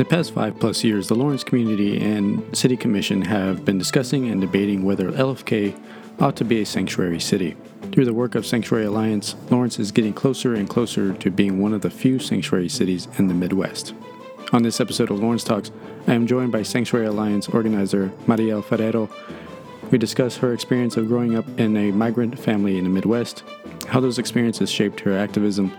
[0.00, 4.40] the past five plus years, the Lawrence Community and City Commission have been discussing and
[4.40, 5.78] debating whether LFK
[6.18, 7.54] ought to be a sanctuary city.
[7.92, 11.74] Through the work of Sanctuary Alliance, Lawrence is getting closer and closer to being one
[11.74, 13.92] of the few sanctuary cities in the Midwest.
[14.54, 15.70] On this episode of Lawrence Talks,
[16.06, 19.10] I am joined by Sanctuary Alliance organizer Mariel Ferrero.
[19.90, 23.44] We discuss her experience of growing up in a migrant family in the Midwest,
[23.86, 25.70] how those experiences shaped her activism,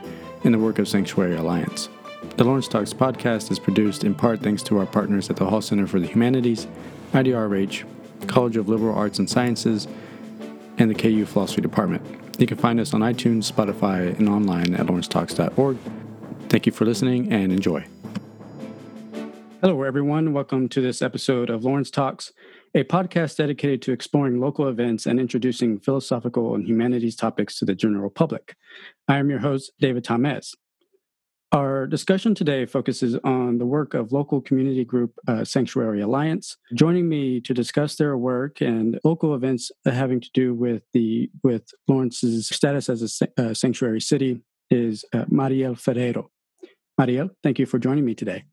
[0.44, 1.90] and the work of Sanctuary Alliance.
[2.38, 5.62] The Lawrence Talks podcast is produced in part thanks to our partners at the Hall
[5.62, 6.66] Center for the Humanities,
[7.12, 7.84] IDRH,
[8.28, 9.88] College of Liberal Arts and Sciences,
[10.78, 12.02] and the KU Philosophy Department.
[12.40, 15.78] You can find us on iTunes, Spotify, and online at lawrencetalks.org.
[16.48, 17.86] Thank you for listening and enjoy.
[19.62, 20.34] Hello, everyone.
[20.34, 22.32] Welcome to this episode of Lawrence Talks,
[22.74, 27.76] a podcast dedicated to exploring local events and introducing philosophical and humanities topics to the
[27.76, 28.56] general public.
[29.08, 30.56] I am your host, David Tamez.
[31.54, 36.56] Our discussion today focuses on the work of local community group uh, Sanctuary Alliance.
[36.74, 41.64] Joining me to discuss their work and local events having to do with the with
[41.90, 46.32] Lawrence's status as a uh, sanctuary city is uh, Mariel Ferrero.
[46.98, 48.46] Mariel, thank you for joining me today.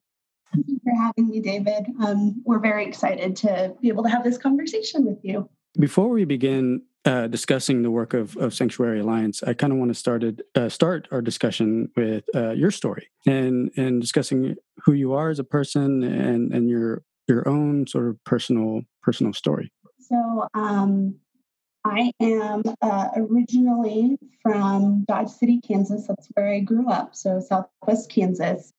[0.52, 1.86] Thank you for having me, David.
[2.04, 5.48] Um, we're very excited to be able to have this conversation with you.
[5.78, 9.90] Before we begin uh, discussing the work of, of Sanctuary Alliance, I kind of want
[9.90, 15.12] to started uh, start our discussion with uh, your story and and discussing who you
[15.14, 19.72] are as a person and and your your own sort of personal personal story.
[20.00, 21.14] So um,
[21.84, 26.06] I am uh, originally from Dodge City, Kansas.
[26.06, 27.14] That's where I grew up.
[27.14, 28.72] So Southwest Kansas.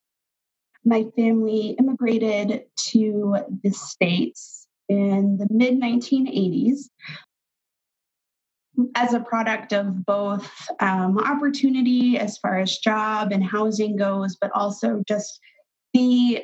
[0.85, 6.89] My family immigrated to the states in the mid 1980s
[8.95, 10.49] as a product of both
[10.79, 15.39] um, opportunity as far as job and housing goes, but also just
[15.93, 16.43] the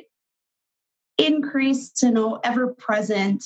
[1.18, 3.44] increased, know, ever present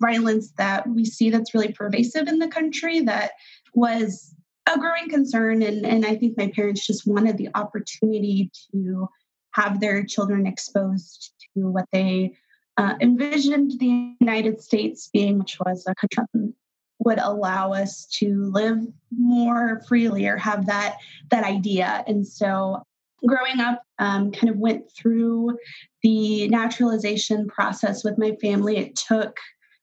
[0.00, 3.32] violence that we see that's really pervasive in the country that
[3.74, 4.34] was
[4.72, 5.62] a growing concern.
[5.62, 9.08] And, and I think my parents just wanted the opportunity to
[9.52, 12.36] have their children exposed to what they
[12.76, 16.54] uh, envisioned the United States being, which was a country
[17.00, 18.78] would allow us to live
[19.10, 20.96] more freely or have that
[21.30, 22.04] that idea.
[22.06, 22.82] And so
[23.26, 25.58] growing up um, kind of went through
[26.02, 28.76] the naturalization process with my family.
[28.76, 29.36] It took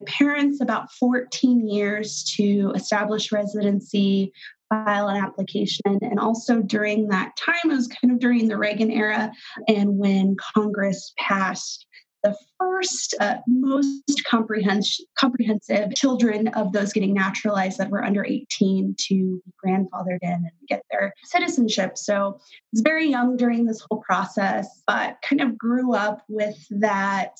[0.05, 4.31] parents about 14 years to establish residency
[4.69, 8.91] file an application and also during that time it was kind of during the reagan
[8.91, 9.31] era
[9.69, 11.86] and when congress passed
[12.27, 18.95] the first, uh, most comprehensive, comprehensive children of those getting naturalized that were under 18
[18.97, 21.97] to be grandfathered in and get their citizenship.
[21.97, 26.57] So I was very young during this whole process, but kind of grew up with
[26.69, 27.31] that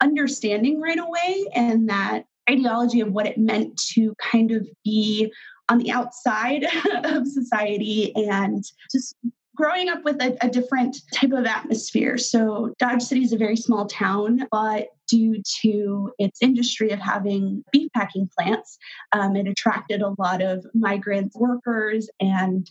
[0.00, 5.32] understanding right away and that ideology of what it meant to kind of be
[5.68, 6.64] on the outside
[7.04, 9.14] of society and just
[9.58, 12.16] growing up with a, a, different type of atmosphere.
[12.16, 17.64] So, Dodge City is a very small town, but due to its industry of having
[17.72, 18.78] beef packing plants,
[19.10, 22.70] um, it attracted a lot of migrant workers and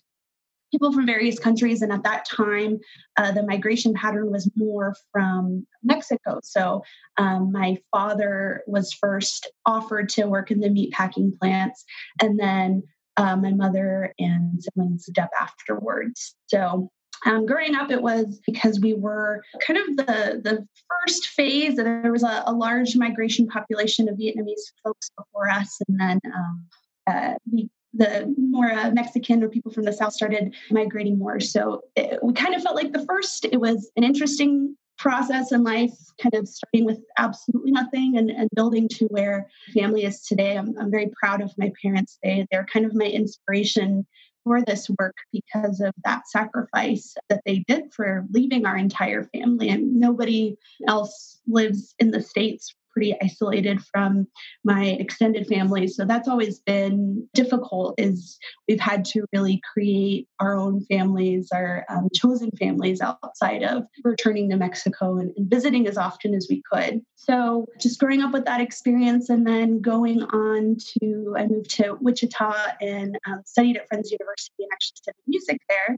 [0.71, 1.81] people from various countries.
[1.81, 2.79] And at that time,
[3.17, 6.39] uh, the migration pattern was more from Mexico.
[6.41, 6.83] So,
[7.17, 11.83] um, my father was first offered to work in the meat packing plants,
[12.21, 12.83] and then
[13.17, 16.35] uh, my mother and siblings up afterwards.
[16.47, 16.89] So
[17.25, 21.75] um, growing up, it was because we were kind of the the first phase.
[21.75, 26.65] There was a, a large migration population of Vietnamese folks before us, and then um,
[27.07, 31.39] uh, we the more uh, Mexican or people from the South started migrating more.
[31.39, 33.45] So it, we kind of felt like the first.
[33.45, 38.49] It was an interesting process in life, kind of starting with absolutely nothing and, and
[38.55, 40.57] building to where family is today.
[40.57, 42.17] I'm, I'm very proud of my parents.
[42.23, 44.05] They, they're kind of my inspiration
[44.43, 49.69] for this work because of that sacrifice that they did for leaving our entire family.
[49.69, 50.55] And nobody
[50.87, 54.27] else lives in the States pretty isolated from
[54.63, 55.87] my extended family.
[55.87, 61.85] So that's always been difficult is we've had to really create our own families our
[61.89, 66.63] um, chosen families outside of returning to mexico and, and visiting as often as we
[66.71, 67.01] could.
[67.13, 71.97] So just growing up with that experience and then going on to i moved to
[72.01, 75.97] wichita and um, studied at friends university and actually studied music there.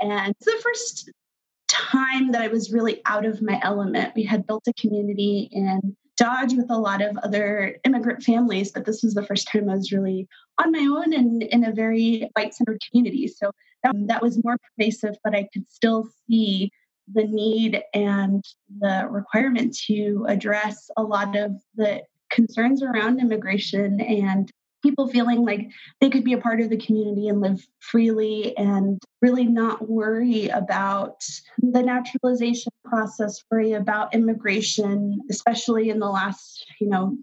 [0.00, 1.10] And the first
[1.68, 4.14] time that I was really out of my element.
[4.16, 8.84] We had built a community in Dodge with a lot of other immigrant families, but
[8.84, 10.28] this was the first time I was really
[10.58, 13.28] on my own and in a very white centered community.
[13.28, 13.52] So
[13.84, 16.72] that, that was more pervasive, but I could still see
[17.12, 18.44] the need and
[18.80, 24.50] the requirement to address a lot of the concerns around immigration and
[24.82, 25.70] people feeling like
[26.00, 30.48] they could be a part of the community and live freely and really not worry
[30.48, 31.22] about
[31.58, 37.16] the naturalization process, worry about immigration, especially in the last, you know,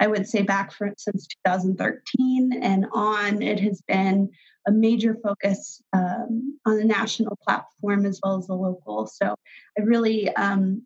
[0.00, 4.30] I would say back for, since 2013 and on, it has been
[4.66, 9.06] a major focus um, on the national platform as well as the local.
[9.06, 9.34] So
[9.78, 10.84] I really um,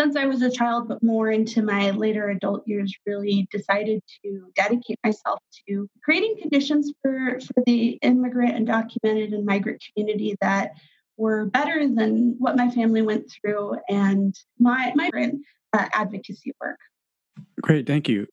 [0.00, 4.50] since I was a child, but more into my later adult years, really decided to
[4.56, 10.72] dedicate myself to creating conditions for, for the immigrant, and documented and migrant community that
[11.18, 15.42] were better than what my family went through and my migrant
[15.74, 16.78] uh, advocacy work.
[17.60, 18.26] Great, thank you.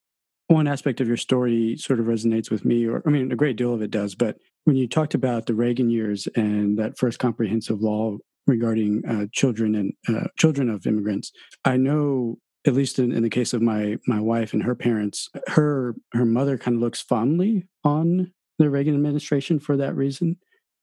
[0.48, 3.58] One aspect of your story sort of resonates with me, or I mean, a great
[3.58, 4.16] deal of it does.
[4.16, 9.28] But when you talked about the Reagan years and that first comprehensive law regarding uh,
[9.32, 11.32] children and uh, children of immigrants.
[11.66, 15.30] I know, at least in, in, the case of my my wife and her parents,
[15.48, 20.38] her her mother kind of looks fondly on the Reagan administration for that reason.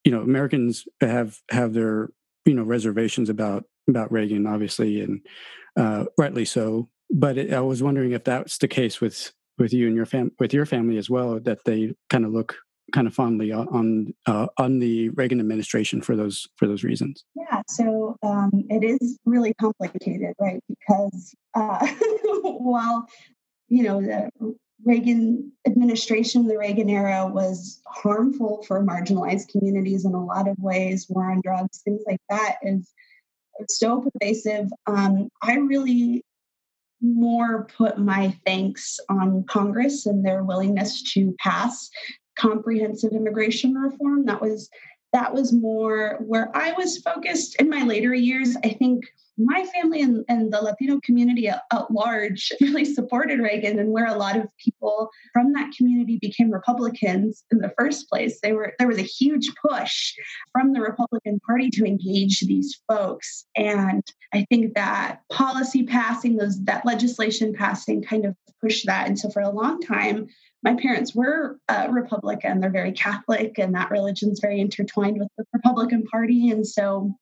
[0.04, 2.10] You know, Americans have have their
[2.44, 5.20] you know reservations about about Reagan, obviously, and
[5.76, 6.88] uh, rightly so.
[7.10, 10.32] But it, I was wondering if that's the case with with you and your fam
[10.38, 12.56] with your family as well, that they kind of look
[12.92, 17.24] kind of fondly on uh, on the Reagan administration for those for those reasons.
[17.34, 20.62] Yeah, so um, it is really complicated, right?
[20.68, 21.86] Because uh,
[22.42, 23.06] while
[23.68, 24.30] you know the
[24.84, 31.06] Reagan administration, the Reagan era was harmful for marginalized communities in a lot of ways.
[31.08, 32.92] War on drugs, things like that, is
[33.68, 34.68] so pervasive.
[34.86, 36.24] Um, I really
[37.00, 41.90] more put my thanks on Congress and their willingness to pass
[42.36, 44.26] comprehensive immigration reform.
[44.26, 44.70] That was
[45.12, 48.56] that was more where I was focused in my later years.
[48.64, 49.04] I think
[49.38, 54.16] my family and, and the Latino community at, large really supported Reagan and where a
[54.16, 58.40] lot of people from that community became Republicans in the first place.
[58.40, 60.14] They were there was a huge push
[60.52, 63.44] from the Republican Party to engage these folks.
[63.56, 64.02] And
[64.32, 69.06] I think that policy passing, those that legislation passing kind of pushed that.
[69.06, 70.26] And so for a long time,
[70.64, 72.60] my parents were uh, Republican.
[72.60, 76.50] They're very Catholic, and that religion's very intertwined with the Republican Party.
[76.50, 77.14] And so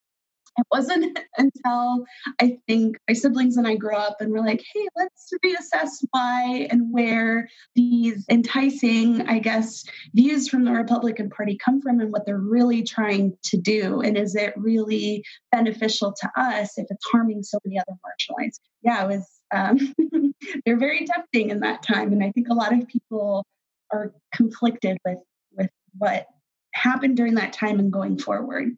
[0.59, 2.05] it wasn't until
[2.41, 6.69] I think my siblings and I grew up and we're like, hey, let's reassess why
[6.71, 9.85] and where these enticing, I guess,
[10.15, 14.01] views from the Republican Party come from and what they're really trying to do.
[14.01, 18.61] And is it really beneficial to us if it's harming so many other marginalized?
[18.83, 19.79] Yeah, it was, um,
[20.67, 22.13] they're very tempting in that time.
[22.13, 23.45] And I think a lot of people
[23.93, 25.19] are conflicted with,
[25.57, 26.27] with what
[26.73, 28.77] happened during that time and going forward.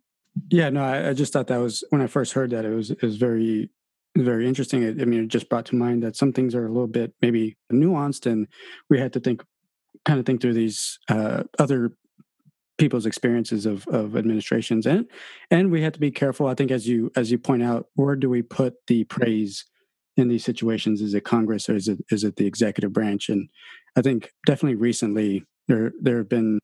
[0.50, 2.91] Yeah, no, I, I, just thought that was when I first heard that it was
[2.91, 3.71] it was very
[4.17, 4.82] very interesting.
[4.82, 7.15] It, I mean, it just brought to mind that some things are a little bit
[7.23, 8.49] maybe nuanced, and
[8.91, 9.44] we had to think
[10.05, 11.93] kind of think through these uh, other
[12.79, 15.06] people's experiences of of administrations, and
[15.50, 16.49] and we had to be careful.
[16.49, 19.65] I think as you as you point out, where do we put the praise?
[20.16, 23.49] In these situations is it congress or is it is it the executive branch and
[23.96, 26.58] i think definitely recently there there have been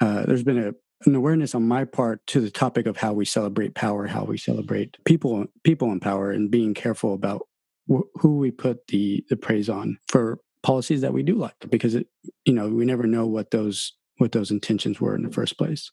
[0.00, 0.72] uh, there's been a
[1.06, 4.36] an awareness on my part to the topic of how we celebrate power, how we
[4.36, 7.46] celebrate people, people in power, and being careful about
[7.90, 11.94] wh- who we put the the praise on for policies that we do like, because
[11.94, 12.06] it,
[12.44, 15.90] you know, we never know what those what those intentions were in the first place.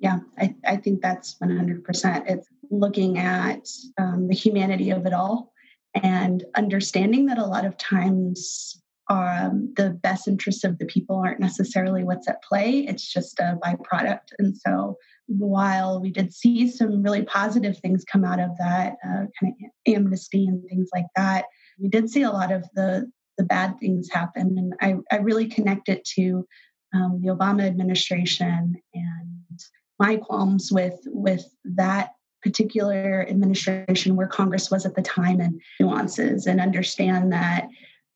[0.00, 2.24] Yeah, I, I think that's 100%.
[2.28, 5.51] It's looking at um, the humanity of it all
[5.94, 11.40] and understanding that a lot of times um, the best interests of the people aren't
[11.40, 12.86] necessarily what's at play.
[12.88, 14.32] It's just a byproduct.
[14.38, 14.96] And so,
[15.26, 19.94] while we did see some really positive things come out of that uh, kind of
[19.94, 21.46] amnesty and things like that,
[21.78, 24.56] we did see a lot of the the bad things happen.
[24.58, 26.46] And I, I really connect it to
[26.94, 29.60] um, the Obama administration and
[29.98, 32.10] my qualms with with that
[32.42, 37.68] particular administration where Congress was at the time and nuances and understand that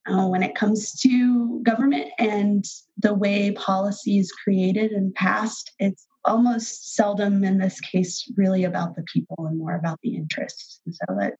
[0.06, 2.64] uh, when it comes to government and
[2.98, 8.94] the way policy is created and passed, it's almost seldom in this case really about
[8.96, 10.80] the people and more about the interests.
[10.86, 11.34] And so that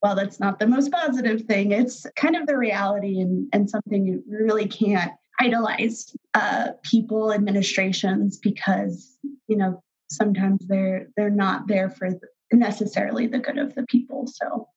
[0.00, 4.04] while that's not the most positive thing, it's kind of the reality and, and something
[4.04, 11.90] you really can't idolize uh, people, administrations, because you know sometimes they're they're not there
[11.90, 12.10] for
[12.52, 14.26] necessarily the good of the people.
[14.26, 14.68] So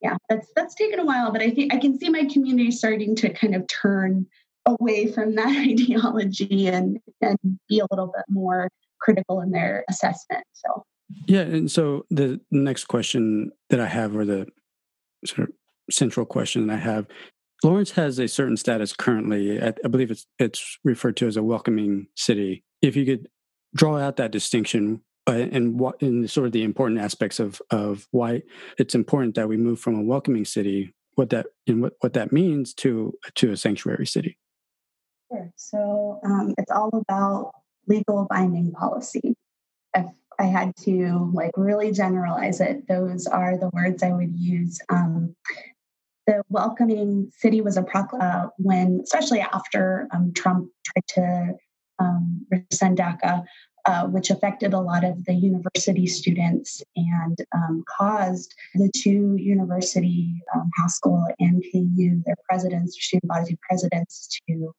[0.00, 3.16] yeah, that's that's taken a while, but I think I can see my community starting
[3.16, 4.26] to kind of turn
[4.66, 7.38] away from that ideology and and
[7.68, 8.68] be a little bit more
[9.00, 10.44] critical in their assessment.
[10.52, 10.84] So
[11.26, 14.46] yeah, and so the next question that I have, or the
[15.24, 15.54] sort of
[15.90, 17.06] central question that I have,
[17.62, 19.60] Lawrence has a certain status currently.
[19.60, 22.64] I believe it's it's referred to as a welcoming city.
[22.82, 23.28] If you could
[23.74, 28.06] draw out that distinction uh, and what in sort of the important aspects of of
[28.10, 28.42] why
[28.78, 32.32] it's important that we move from a welcoming city, what that and what, what that
[32.32, 34.38] means to to a sanctuary city.
[35.32, 35.50] Sure.
[35.56, 37.52] So um, it's all about
[37.88, 39.34] legal binding policy.
[39.94, 40.06] If
[40.38, 44.78] I had to like really generalize it, those are the words I would use.
[44.90, 45.34] Um,
[46.26, 51.54] the welcoming city was a proclamation uh, when, especially after um, Trump tried to
[51.98, 52.46] um,
[53.86, 60.34] uh, which affected a lot of the university students and um, caused the two university,
[60.54, 64.74] um, Haskell and KU, their presidents, student body presidents, to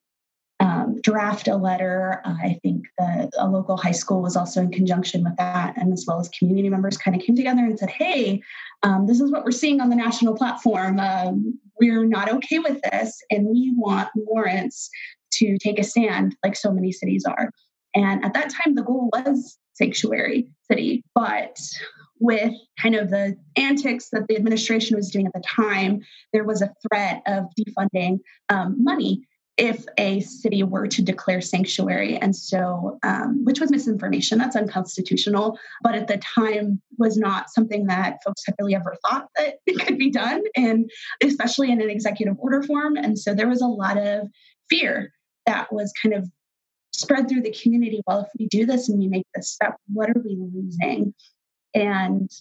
[0.60, 2.22] um, draft a letter.
[2.26, 5.94] Uh, I think that a local high school was also in conjunction with that, and
[5.94, 8.42] as well as community members kind of came together and said, "Hey,
[8.82, 11.00] um, this is what we're seeing on the national platform.
[11.00, 14.90] Um, we're not okay with this, and we want Lawrence
[15.38, 17.50] to take a stand, like so many cities are."
[17.96, 21.58] And at that time, the goal was sanctuary city, but
[22.20, 26.02] with kind of the antics that the administration was doing at the time,
[26.34, 29.28] there was a threat of defunding um, money
[29.58, 32.18] if a city were to declare sanctuary.
[32.18, 34.38] And so um, which was misinformation.
[34.38, 35.58] That's unconstitutional.
[35.82, 39.80] But at the time was not something that folks had really ever thought that it
[39.86, 40.90] could be done and
[41.24, 42.98] especially in an executive order form.
[42.98, 44.28] And so there was a lot of
[44.70, 45.14] fear
[45.46, 46.30] that was kind of
[46.94, 50.10] spread through the community well if we do this and we make this step what
[50.10, 51.14] are we losing
[51.74, 52.32] and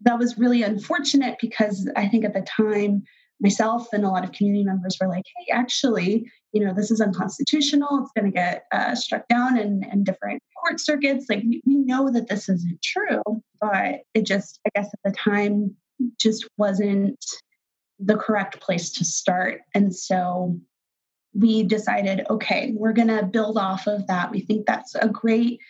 [0.00, 3.02] that was really unfortunate because i think at the time
[3.40, 7.00] myself and a lot of community members were like, hey, actually, you know, this is
[7.00, 8.00] unconstitutional.
[8.02, 11.26] It's going to get uh, struck down in, in different court circuits.
[11.28, 13.22] Like, we, we know that this isn't true,
[13.60, 15.76] but it just, I guess at the time,
[16.20, 17.24] just wasn't
[17.98, 19.60] the correct place to start.
[19.74, 20.58] And so
[21.38, 24.30] we decided, okay, we're going to build off of that.
[24.30, 25.60] We think that's a great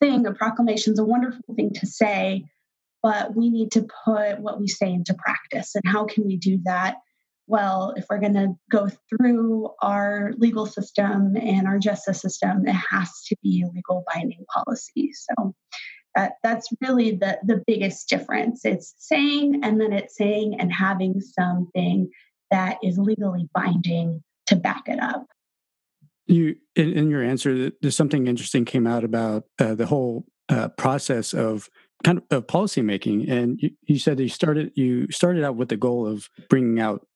[0.00, 0.26] thing.
[0.26, 2.44] A proclamation is a wonderful thing to say,
[3.02, 5.74] but we need to put what we say into practice.
[5.74, 6.96] And how can we do that
[7.48, 12.76] well, if we're going to go through our legal system and our justice system, it
[12.90, 15.12] has to be legal binding policy.
[15.14, 15.54] So
[16.14, 18.66] that, that's really the, the biggest difference.
[18.66, 22.10] It's saying and then it's saying and having something
[22.50, 25.26] that is legally binding to back it up.
[26.26, 30.68] You in, in your answer, there's something interesting came out about uh, the whole uh,
[30.68, 31.68] process of
[32.04, 35.56] kind of, of policy making, and you, you said that you started you started out
[35.56, 37.06] with the goal of bringing out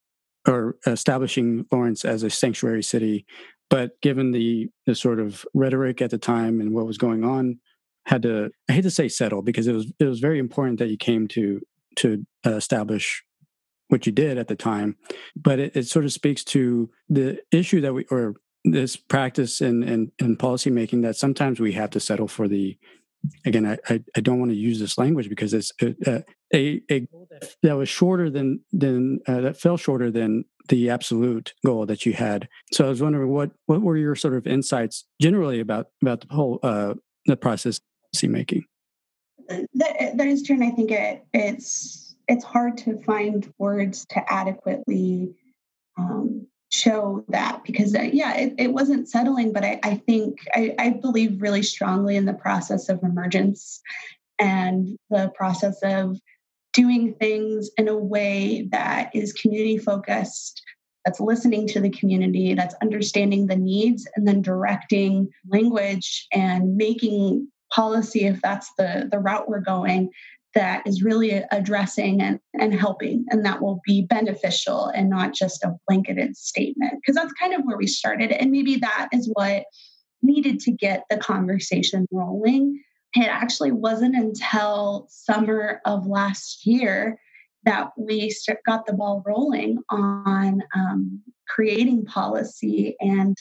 [0.47, 3.27] or establishing Lawrence as a sanctuary city.
[3.69, 7.59] But given the the sort of rhetoric at the time and what was going on,
[8.07, 10.89] had to I hate to say settle because it was it was very important that
[10.89, 11.61] you came to
[11.97, 13.23] to establish
[13.93, 14.97] what you did at the time.
[15.37, 19.85] But it, it sort of speaks to the issue that we or this practice and
[19.85, 22.79] and and policy making that sometimes we have to settle for the
[23.45, 26.21] again, I, I, I, don't want to use this language because it's uh,
[26.53, 27.29] a, a goal
[27.63, 32.13] that, was shorter than, than uh, that fell shorter than the absolute goal that you
[32.13, 32.49] had.
[32.73, 36.35] So I was wondering what, what were your sort of insights generally about, about the
[36.35, 36.95] whole, uh,
[37.27, 38.65] the process of policy making?
[39.49, 40.57] That, that is true.
[40.57, 45.35] And I think it, it's, it's hard to find words to adequately
[45.99, 50.75] um, show that because uh, yeah it, it, wasn't settling but i, I think I,
[50.79, 53.83] I, believe really strongly in the process of emergence
[54.39, 56.19] and the process of
[56.73, 60.63] doing things in a way that is community focused
[61.05, 67.49] that's listening to the community that's understanding the needs and then directing language and making
[67.71, 70.09] policy if that's the the route we're going
[70.55, 75.65] that is really addressing and, and helping and that will be beneficial and not just
[75.65, 76.95] a blanketed statement.
[77.01, 79.65] Because that's kind of where we started and maybe that is what
[80.23, 82.83] needed to get the conversation rolling.
[83.15, 87.19] It actually wasn't until summer of last year
[87.65, 88.35] that we
[88.67, 93.37] got the ball rolling on um, creating policy and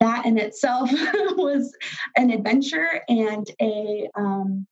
[0.00, 0.90] that in itself
[1.36, 1.72] was
[2.16, 4.66] an adventure and a um,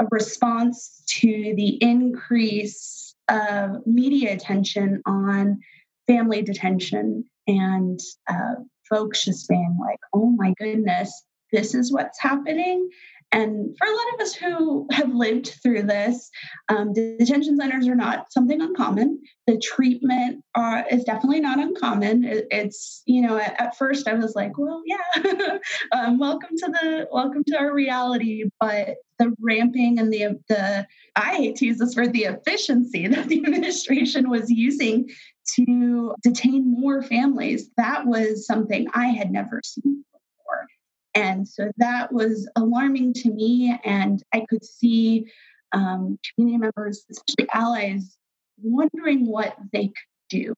[0.00, 5.60] a response to the increase of media attention on
[6.08, 8.54] family detention and uh,
[8.88, 12.88] folks just being like, oh my goodness, this is what's happening.
[13.32, 16.30] And for a lot of us who have lived through this,
[16.68, 19.20] um, detention centers are not something uncommon.
[19.46, 22.24] The treatment uh, is definitely not uncommon.
[22.24, 25.58] It, it's you know at, at, first I was like, well, yeah,
[25.92, 28.44] um, welcome to the welcome to our reality.
[28.58, 33.28] But the ramping and the the I hate to use this word, the efficiency that
[33.28, 35.08] the administration was using
[35.54, 40.04] to detain more families, that was something I had never seen.
[41.14, 43.78] And so that was alarming to me.
[43.84, 45.26] And I could see
[45.72, 48.16] um, community members, especially allies,
[48.62, 49.94] wondering what they could
[50.28, 50.54] do.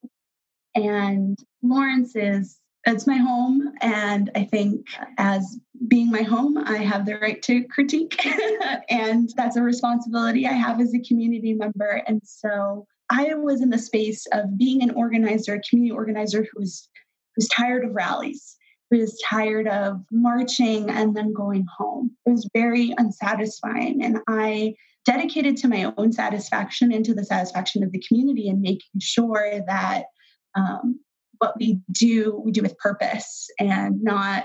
[0.75, 4.87] And Lawrence is it's my home and i think
[5.19, 8.27] as being my home i have the right to critique
[8.91, 13.71] and that's a responsibility i have as a community member and so i was in
[13.71, 16.89] the space of being an organizer a community organizer who's
[17.37, 18.57] who's tired of rallies
[18.99, 22.11] was tired of marching and then going home.
[22.27, 24.03] It was very unsatisfying.
[24.03, 28.61] And I dedicated to my own satisfaction and to the satisfaction of the community and
[28.61, 30.05] making sure that
[30.55, 31.01] um,
[31.39, 34.45] what we do, we do with purpose and not.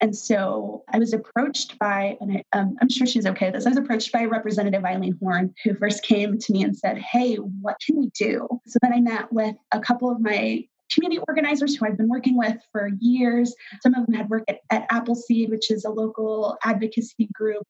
[0.00, 3.66] And so I was approached by, and I, um, I'm sure she's okay with this.
[3.66, 7.36] I was approached by Representative Eileen Horn, who first came to me and said, Hey,
[7.36, 8.46] what can we do?
[8.66, 12.36] So then I met with a couple of my community organizers who I've been working
[12.38, 13.54] with for years.
[13.82, 17.64] Some of them had worked at, at Appleseed, which is a local advocacy group.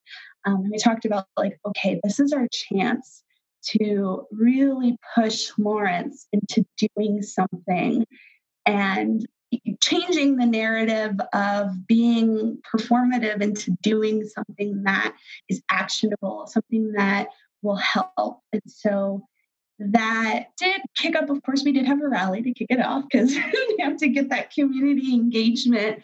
[0.44, 3.22] Um, and we talked about, like, okay, this is our chance
[3.70, 8.04] to really push Lawrence into doing something
[8.66, 9.26] and
[9.80, 15.14] changing the narrative of being performative into doing something that
[15.48, 17.28] is actionable, something that
[17.62, 18.40] will help.
[18.52, 19.24] And so
[19.78, 21.30] that did kick up.
[21.30, 24.08] Of course, we did have a rally to kick it off because we have to
[24.08, 26.02] get that community engagement.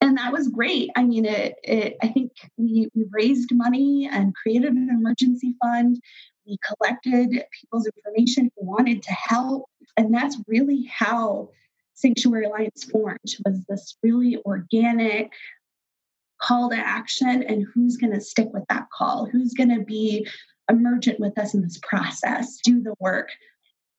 [0.00, 0.90] And that was great.
[0.96, 6.00] I mean, it, it I think we, we raised money and created an emergency fund.
[6.46, 9.66] We collected people's information who wanted to help.
[9.96, 11.50] And that's really how
[11.94, 15.30] Sanctuary Alliance formed was this really organic
[16.40, 20.26] call to action and who's going to stick with that call who's going to be
[20.70, 23.28] emergent with us in this process, do the work.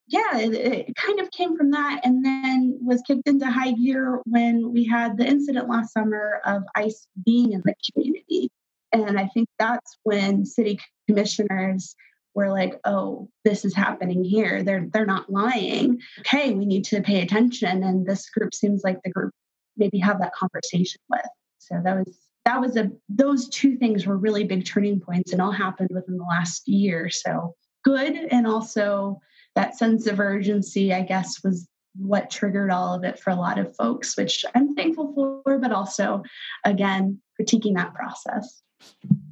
[0.08, 4.20] Yeah, it, it, kind of came from that and then was kicked into high gear
[4.26, 8.50] when we had the incident last summer of ICE being in the community.
[8.92, 11.96] And I think that's when city commissioners
[12.36, 14.64] were like, oh, this is happening here.
[14.64, 16.00] They're they're not lying.
[16.20, 17.84] Okay, we need to pay attention.
[17.84, 19.32] And this group seems like the group
[19.78, 21.26] maybe have that conversation with.
[21.60, 25.42] So that was that was a those two things were really big turning points and
[25.42, 27.10] all happened within the last year.
[27.10, 29.20] So good and also
[29.56, 33.60] that sense of urgency i guess was what triggered all of it for a lot
[33.60, 36.24] of folks which i'm thankful for but also
[36.66, 38.62] again critiquing that process.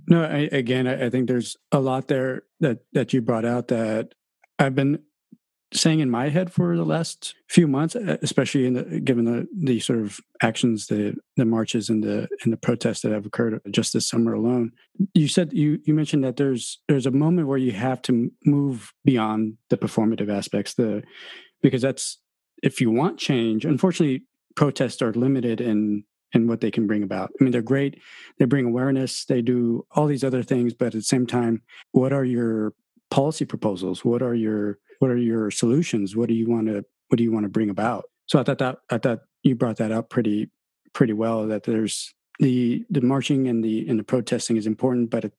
[0.07, 3.69] No I, again I, I think there's a lot there that that you brought out
[3.69, 4.13] that
[4.59, 4.99] i've been
[5.73, 9.79] saying in my head for the last few months, especially in the, given the the
[9.79, 13.93] sort of actions, the the marches and the and the protests that have occurred just
[13.93, 14.71] this summer alone.
[15.13, 18.93] You said you you mentioned that there's there's a moment where you have to move
[19.05, 21.03] beyond the performative aspects, the
[21.61, 22.19] because that's
[22.61, 23.65] if you want change.
[23.65, 24.23] Unfortunately,
[24.55, 26.03] protests are limited in
[26.33, 27.29] in what they can bring about.
[27.39, 27.99] I mean, they're great.
[28.39, 29.25] They bring awareness.
[29.25, 32.73] They do all these other things, but at the same time, what are your
[33.09, 34.05] policy proposals?
[34.05, 36.15] What are your what are your solutions?
[36.15, 38.05] What do you want to what do you want to bring about?
[38.27, 40.49] So i thought that i thought you brought that up pretty
[40.93, 45.25] pretty well that there's the the marching and the and the protesting is important but
[45.25, 45.31] at,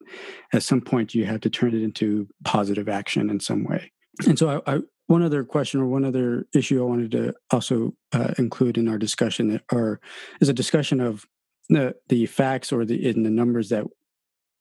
[0.51, 3.91] at some point you have to turn it into positive action in some way.
[4.27, 7.93] And so I, I one other question or one other issue I wanted to also
[8.11, 10.01] uh, include in our discussion or
[10.41, 11.25] is a discussion of
[11.69, 13.85] the the facts or the in the numbers that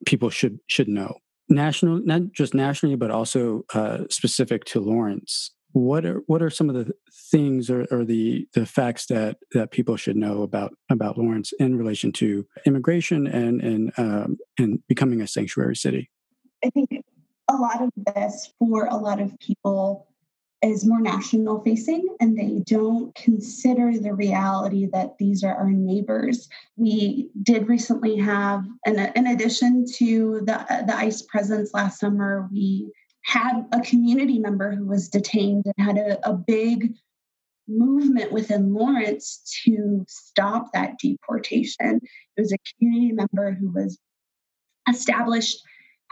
[0.07, 1.17] people should should know
[1.49, 5.53] national, not just nationally, but also uh, specific to Lawrence.
[5.73, 6.93] What are what are some of the
[7.31, 11.79] things or, or the the facts that that people should know about about Lawrence in
[11.79, 16.11] relation to immigration and and um, and becoming a sanctuary city?
[16.63, 16.91] I think
[17.49, 20.09] a lot of this for a lot of people
[20.63, 26.49] is more national facing and they don't consider the reality that these are our neighbors.
[26.77, 32.91] We did recently have, in, in addition to the, the ICE presence last summer, we
[33.25, 36.95] had a community member who was detained and had a, a big
[37.69, 42.01] movement within Lawrence to stop that deportation.
[42.37, 43.99] It was a community member who was
[44.89, 45.63] established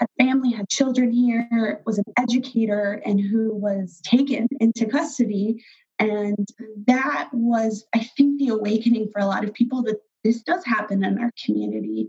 [0.01, 5.63] had family, had children here, was an educator, and who was taken into custody.
[5.99, 6.49] And
[6.87, 11.05] that was, I think, the awakening for a lot of people that this does happen
[11.05, 12.09] in our community.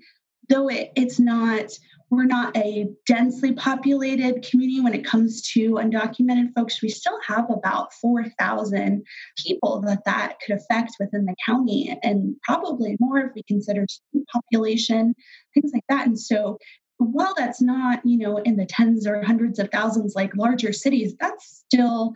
[0.50, 1.72] though it, it's not
[2.12, 6.82] we're not a densely populated community when it comes to undocumented folks.
[6.82, 9.06] We still have about 4,000
[9.38, 13.86] people that that could affect within the county, and probably more if we consider
[14.34, 15.16] population,
[15.54, 16.06] things like that.
[16.06, 16.58] And so,
[17.06, 21.16] while that's not, you know, in the tens or hundreds of thousands like larger cities,
[21.20, 22.14] that's still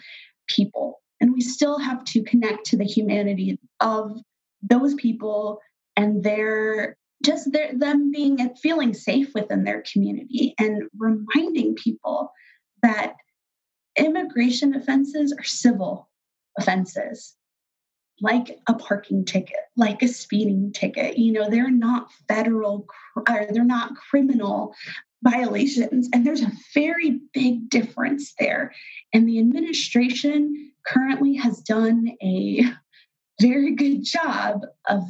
[0.47, 1.01] people.
[1.19, 4.19] And we still have to connect to the humanity of
[4.61, 5.59] those people
[5.95, 12.31] and their just their, them being and feeling safe within their community and reminding people
[12.83, 13.15] that
[13.97, 16.09] immigration offenses are civil
[16.59, 17.35] offenses
[18.21, 23.63] like a parking ticket like a speeding ticket you know they're not federal or they're
[23.63, 24.73] not criminal
[25.23, 28.73] violations and there's a very big difference there
[29.13, 32.63] and the administration currently has done a
[33.41, 35.03] very good job of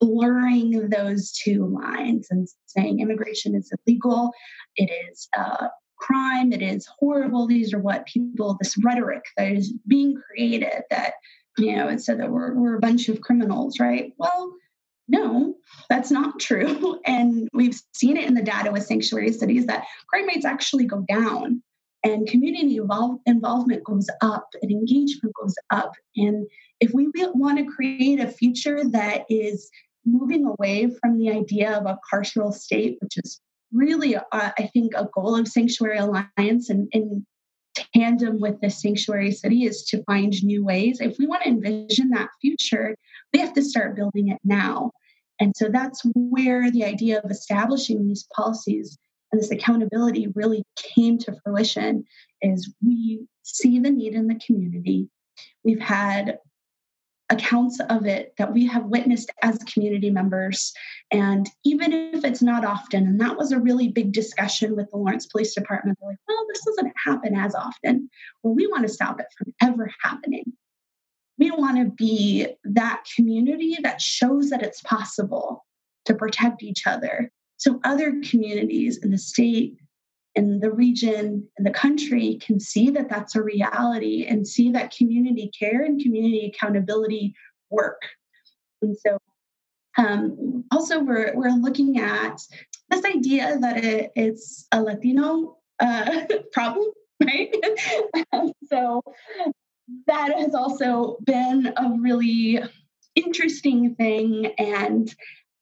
[0.00, 4.32] blurring those two lines and saying immigration is illegal,
[4.76, 7.46] it is a crime, it is horrible.
[7.46, 11.14] These are what people, this rhetoric that is being created that,
[11.58, 14.12] you know, it said that we're, we're a bunch of criminals, right?
[14.18, 14.54] Well,
[15.08, 15.54] no,
[15.88, 17.00] that's not true.
[17.06, 21.04] And we've seen it in the data with sanctuary cities that crime rates actually go
[21.08, 21.62] down
[22.04, 25.92] and community involve, involvement goes up and engagement goes up.
[26.16, 26.46] And
[26.80, 29.70] if we want to create a future that is
[30.04, 33.40] moving away from the idea of a carceral state, which is
[33.72, 37.26] really, uh, I think, a goal of Sanctuary Alliance and in
[37.94, 41.00] tandem with the sanctuary city is to find new ways.
[41.00, 42.96] If we want to envision that future,
[43.32, 44.92] we have to start building it now.
[45.40, 48.98] And so that's where the idea of establishing these policies
[49.30, 52.04] and this accountability really came to fruition
[52.40, 55.08] is we see the need in the community.
[55.64, 56.38] We've had
[57.30, 60.72] accounts of it that we have witnessed as community members.
[61.10, 64.96] And even if it's not often, and that was a really big discussion with the
[64.96, 68.08] Lawrence Police Department, they're like, well, this doesn't happen as often.
[68.42, 70.52] Well, we want to stop it from ever happening.
[71.38, 75.64] We want to be that community that shows that it's possible
[76.06, 77.30] to protect each other.
[77.58, 79.76] So other communities in the state
[80.38, 84.94] in the region and the country can see that that's a reality and see that
[84.96, 87.34] community care and community accountability
[87.70, 88.00] work.
[88.80, 89.18] And so,
[89.96, 92.40] um, also, we're, we're looking at
[92.88, 96.20] this idea that it, it's a Latino uh,
[96.52, 96.86] problem,
[97.24, 97.52] right?
[98.70, 99.02] so,
[100.06, 102.60] that has also been a really
[103.16, 104.52] interesting thing.
[104.58, 105.12] And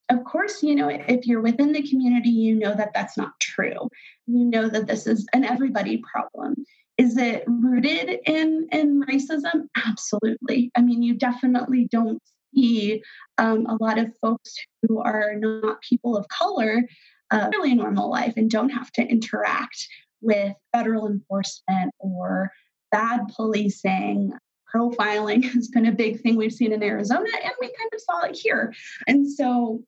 [0.09, 3.89] of course, you know, if you're within the community, you know that that's not true.
[4.27, 6.55] You know that this is an everybody problem.
[6.97, 9.67] Is it rooted in in racism?
[9.85, 10.71] Absolutely.
[10.75, 12.21] I mean, you definitely don't
[12.53, 13.03] see
[13.37, 16.83] um, a lot of folks who are not people of color
[17.29, 19.87] uh, really normal life and don't have to interact
[20.21, 22.51] with federal enforcement or
[22.91, 24.31] bad policing
[24.73, 28.21] profiling has been a big thing we've seen in Arizona, and we kind of saw
[28.21, 28.73] it here.
[29.07, 29.83] And so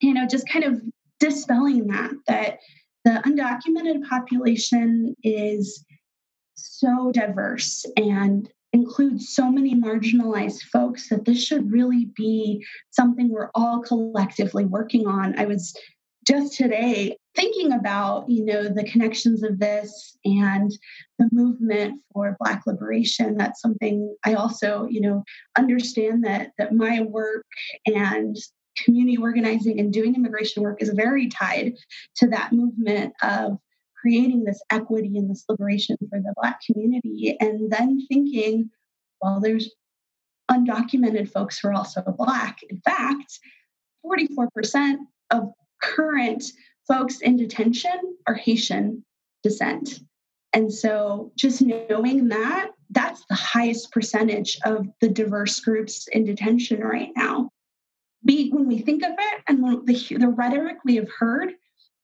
[0.00, 0.80] you know, just kind of
[1.18, 2.58] dispelling that, that
[3.04, 5.84] the undocumented population is
[6.54, 13.50] so diverse and includes so many marginalized folks that this should really be something we're
[13.54, 15.38] all collectively working on.
[15.38, 15.74] I was
[16.26, 20.70] just today thinking about you know the connections of this and
[21.18, 25.22] the movement for black liberation that's something i also you know
[25.56, 27.46] understand that that my work
[27.86, 28.36] and
[28.84, 31.74] community organizing and doing immigration work is very tied
[32.16, 33.58] to that movement of
[34.00, 37.36] creating this equity and this liberation for the Black community.
[37.40, 38.70] And then thinking,
[39.20, 39.70] well, there's
[40.50, 42.58] undocumented folks who are also Black.
[42.68, 43.38] In fact,
[44.04, 44.96] 44%
[45.30, 45.50] of
[45.82, 46.44] current
[46.86, 49.04] folks in detention are Haitian
[49.42, 50.00] descent.
[50.52, 56.80] And so just knowing that, that's the highest percentage of the diverse groups in detention
[56.80, 57.50] right now
[58.28, 61.54] when we think of it and the, the rhetoric we have heard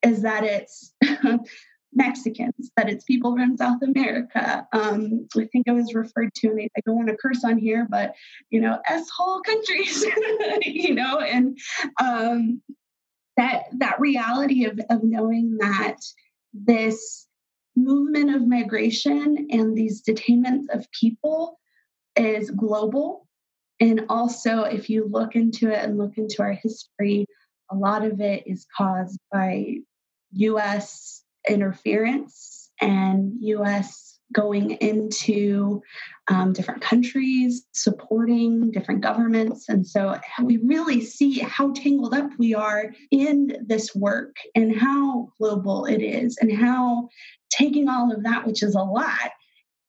[0.03, 0.93] is that it's
[1.93, 4.67] Mexicans, that it's people from South America.
[4.73, 7.57] Um, I think it was referred to, and I, I don't want to curse on
[7.57, 8.13] here, but
[8.49, 10.05] you know, S whole countries,
[10.61, 11.57] you know, and
[12.01, 12.61] um,
[13.37, 15.97] that that reality of of knowing that
[16.53, 17.27] this
[17.75, 21.59] movement of migration and these detainments of people
[22.15, 23.24] is global
[23.85, 27.27] and also, if you look into it and look into our history,
[27.69, 29.75] a lot of it is caused by
[30.31, 35.83] US interference and US going into
[36.29, 39.69] um, different countries, supporting different governments.
[39.69, 45.29] And so we really see how tangled up we are in this work and how
[45.37, 47.09] global it is, and how
[47.51, 49.29] taking all of that, which is a lot,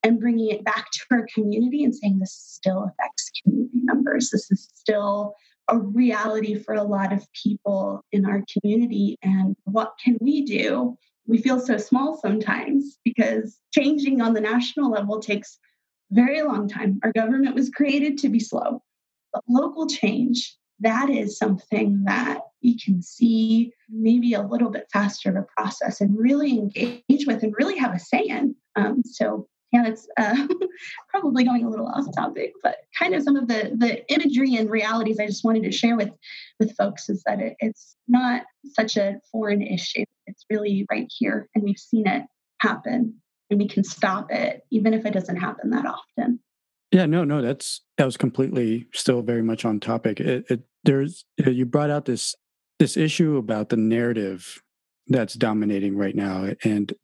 [0.06, 4.30] and bringing it back to our community and saying this still affects community members.
[4.30, 5.34] This is still
[5.68, 9.18] a reality for a lot of people in our community.
[9.24, 10.96] And what can we do?
[11.26, 15.58] We feel so small sometimes because changing on the national level takes
[16.12, 17.00] very long time.
[17.02, 18.80] Our government was created to be slow,
[19.32, 25.30] but local change, that is something that we can see maybe a little bit faster
[25.30, 28.54] of a process and really engage with and really have a say in.
[28.76, 30.46] Um, so yeah, it's uh,
[31.10, 34.70] probably going a little off topic, but kind of some of the the imagery and
[34.70, 36.10] realities I just wanted to share with
[36.58, 40.04] with folks is that it, it's not such a foreign issue.
[40.26, 42.22] It's really right here, and we've seen it
[42.60, 43.14] happen,
[43.50, 46.40] and we can stop it, even if it doesn't happen that often.
[46.90, 50.20] Yeah, no, no, that's that was completely still very much on topic.
[50.20, 52.34] It, it there's you brought out this
[52.78, 54.62] this issue about the narrative
[55.08, 56.94] that's dominating right now, and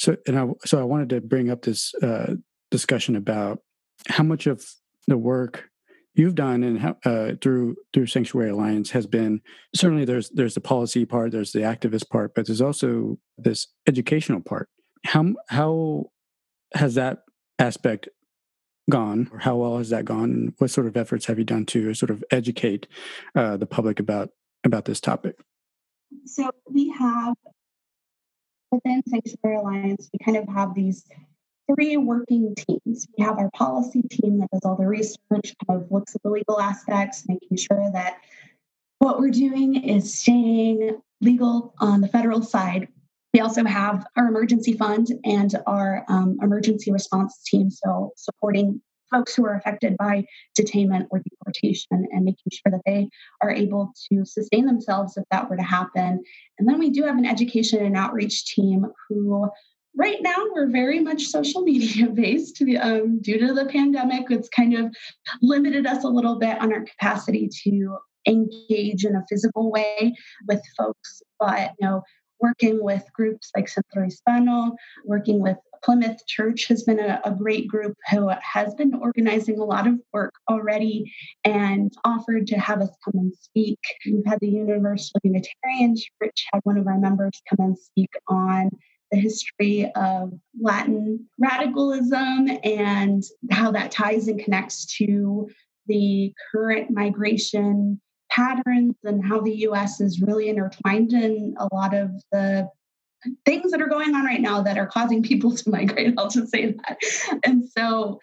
[0.00, 2.36] so, and I, so I wanted to bring up this uh,
[2.70, 3.58] discussion about
[4.08, 4.64] how much of
[5.06, 5.68] the work
[6.14, 9.42] you've done and how, uh, through through Sanctuary Alliance has been
[9.76, 14.40] certainly there's there's the policy part, there's the activist part, but there's also this educational
[14.40, 14.70] part.
[15.04, 16.06] How how
[16.72, 17.18] has that
[17.58, 18.08] aspect
[18.88, 20.30] gone, or how well has that gone?
[20.30, 22.86] And what sort of efforts have you done to sort of educate
[23.34, 24.30] uh, the public about
[24.64, 25.36] about this topic?
[26.24, 27.36] So we have
[28.70, 31.04] within Sanctuary Alliance, we kind of have these
[31.74, 33.06] three working teams.
[33.16, 36.30] We have our policy team that does all the research, kind of looks at the
[36.30, 38.18] legal aspects, making sure that
[38.98, 42.88] what we're doing is staying legal on the federal side.
[43.32, 49.34] We also have our emergency fund and our um, emergency response team, so supporting folks
[49.34, 50.24] who are affected by
[50.58, 53.08] detainment or deportation and making sure that they
[53.42, 56.22] are able to sustain themselves if that were to happen.
[56.58, 59.48] And then we do have an education and outreach team who
[59.96, 64.74] right now we're very much social media based um, due to the pandemic it's kind
[64.74, 64.94] of
[65.42, 67.96] limited us a little bit on our capacity to
[68.28, 70.14] engage in a physical way
[70.46, 72.02] with folks but you know
[72.40, 77.66] working with groups like Centro Hispano, working with Plymouth Church has been a, a, great
[77.66, 81.12] group who has been organizing a lot of work already
[81.44, 83.78] and offered to have us come and speak.
[84.04, 88.70] We've had the Universal Unitarian Church had one of our members come and speak on
[89.10, 95.48] the history of Latin radicalism and how that ties and connects to
[95.86, 102.10] the current migration patterns and how the US is really intertwined in a lot of
[102.30, 102.68] the
[103.44, 106.14] things that are going on right now that are causing people to migrate.
[106.18, 106.98] I'll just say that.
[107.44, 108.20] And so,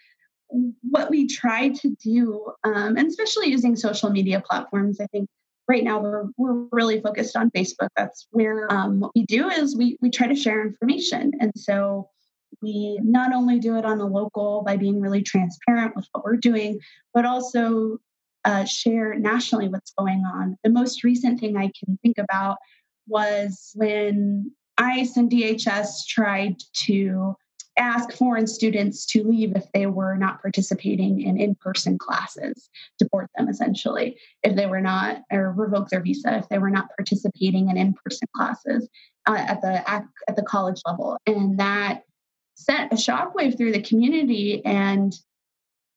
[0.81, 5.27] what we try to do, um, and especially using social media platforms, I think
[5.67, 7.89] right now we're, we're really focused on Facebook.
[7.97, 11.33] That's where um, what we do is we, we try to share information.
[11.39, 12.09] And so,
[12.61, 16.37] we not only do it on a local by being really transparent with what we're
[16.37, 16.79] doing,
[17.13, 17.97] but also
[18.45, 20.57] uh, share nationally what's going on.
[20.63, 22.57] The most recent thing I can think about
[23.07, 27.35] was when ICE and DHS tried to
[27.77, 33.47] ask foreign students to leave if they were not participating in in-person classes deport them
[33.47, 37.77] essentially if they were not or revoke their visa if they were not participating in
[37.77, 38.89] in-person classes
[39.27, 42.01] uh, at the at, at the college level and that
[42.55, 45.13] sent a shockwave through the community and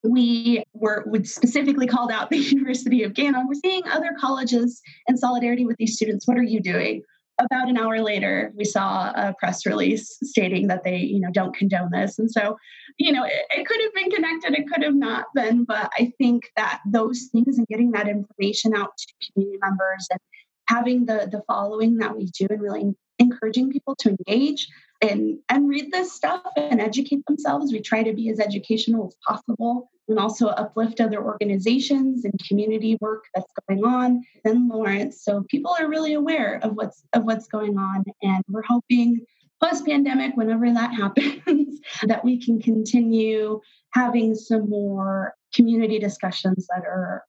[0.03, 3.45] we were would specifically called out the University of Ghana.
[3.47, 6.27] We're seeing other colleges in solidarity with these students.
[6.27, 7.03] What are you doing?
[7.41, 11.57] About an hour later, we saw a press release stating that they, you know, don't
[11.57, 12.19] condone this.
[12.19, 12.57] And so,
[12.99, 16.13] you know, it, it, could have been connected, it could have not been, but I
[16.19, 20.21] think that those things and getting that information out to community members and
[20.69, 24.69] having the the following that we do and really encouraging people to engage
[25.03, 27.73] and and read this stuff and educate themselves.
[27.73, 32.99] We try to be as educational as possible and also uplift other organizations and community
[33.01, 35.23] work that's going on in Lawrence.
[35.23, 39.25] So people are really aware of what's of what's going on, and we're hoping
[39.63, 43.61] post pandemic, whenever that happens, that we can continue
[43.93, 47.25] having some more community discussions that are,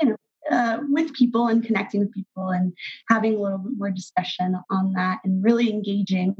[0.00, 0.16] you know.
[0.50, 2.72] Uh, with people and connecting with people and
[3.08, 6.34] having a little bit more discussion on that and really engaging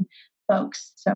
[0.51, 0.91] folks.
[0.95, 1.13] So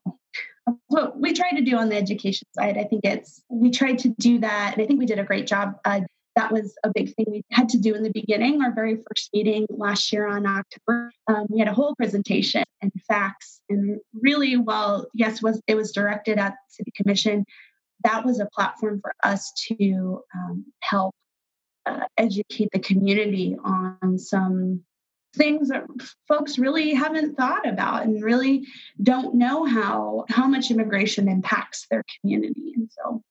[0.65, 2.77] that's what we try to do on the education side.
[2.77, 5.47] I think it's we tried to do that, and I think we did a great
[5.47, 6.01] job uh,
[6.35, 8.61] that was a big thing we had to do in the beginning.
[8.61, 12.91] Our very first meeting last year on October, um, we had a whole presentation and
[13.07, 13.61] facts.
[13.69, 17.45] And really, while yes, was it was directed at the City Commission,
[18.03, 21.15] that was a platform for us to um, help
[21.85, 24.83] uh, educate the community on some
[25.35, 25.83] things that
[26.27, 28.65] folks really haven't thought about and really
[29.01, 32.73] don't know how how much immigration impacts their community.
[32.75, 33.21] And so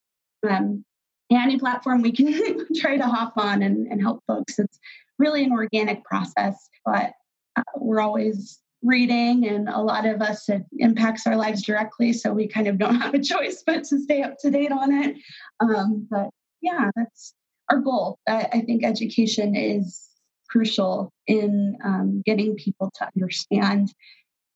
[0.48, 0.84] um,
[1.30, 4.78] any platform we can try to hop on and, and help folks it's
[5.18, 7.12] really an organic process but
[7.56, 12.32] uh, we're always reading and a lot of us it impacts our lives directly so
[12.32, 15.16] we kind of don't have a choice but to stay up to date on it.
[15.60, 16.28] Um, but
[16.60, 17.34] yeah that's
[17.70, 18.18] our goal.
[18.28, 20.06] I, I think education is
[20.54, 23.92] crucial in um, getting people to understand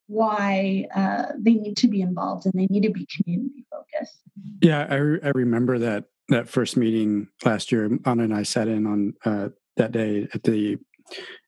[0.06, 4.20] why uh, they need to be involved and they need to be community focused.
[4.62, 7.90] Yeah, I, re- I remember that that first meeting last year.
[8.04, 10.78] Anna and I sat in on uh, that day at the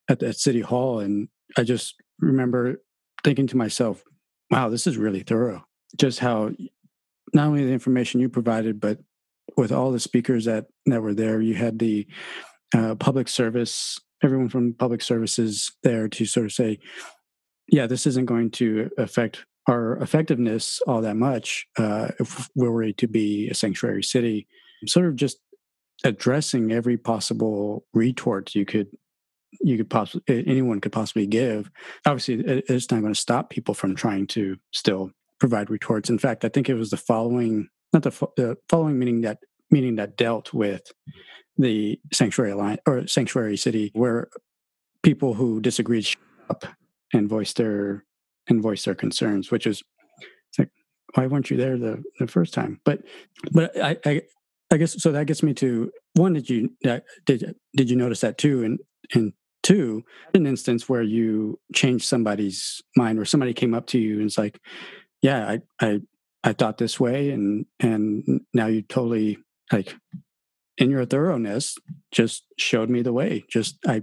[0.09, 2.81] at the city hall, and I just remember
[3.23, 4.03] thinking to myself,
[4.49, 5.63] "Wow, this is really thorough."
[5.97, 6.51] Just how
[7.33, 8.99] not only the information you provided, but
[9.55, 12.07] with all the speakers that that were there, you had the
[12.75, 16.79] uh, public service everyone from public services there to sort of say,
[17.67, 22.93] yeah, this isn't going to affect our effectiveness all that much uh, if we're ready
[22.93, 24.47] to be a sanctuary city.
[24.87, 25.37] Sort of just
[26.03, 28.87] addressing every possible retort you could
[29.59, 31.69] you could possibly anyone could possibly give.
[32.05, 36.09] Obviously, it's not going to stop people from trying to still provide retorts.
[36.09, 39.95] In fact, I think it was the following not the, the following meeting that meeting
[39.95, 40.91] that dealt with
[41.57, 44.29] the sanctuary line or sanctuary city where
[45.03, 46.07] people who disagreed
[46.49, 46.65] up
[47.13, 48.05] and voiced their
[48.47, 49.83] and voiced their concerns which is
[50.57, 50.69] like
[51.15, 52.79] why weren't you there the, the first time?
[52.85, 53.01] But
[53.51, 54.21] but I, I
[54.71, 56.69] i guess so that gets me to one did you
[57.25, 58.63] did did you notice that too?
[58.63, 58.79] And
[59.13, 59.33] and
[59.63, 64.25] two an instance where you changed somebody's mind or somebody came up to you and
[64.25, 64.59] it's like
[65.21, 65.47] yeah
[65.79, 65.99] i i
[66.43, 69.37] i thought this way and and now you totally
[69.71, 69.95] like
[70.81, 71.77] in your thoroughness
[72.11, 74.01] just showed me the way just i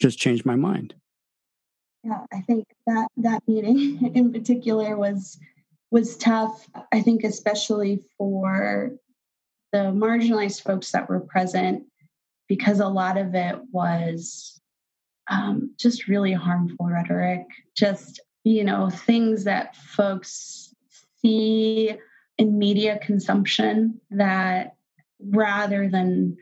[0.00, 0.94] just changed my mind.
[2.04, 5.38] Yeah i think that that meeting in particular was
[5.90, 8.92] was tough i think especially for
[9.72, 11.84] the marginalized folks that were present
[12.48, 14.60] because a lot of it was
[15.30, 20.74] um, just really harmful rhetoric just you know things that folks
[21.20, 21.96] see
[22.38, 24.74] in media consumption that
[25.30, 26.36] rather than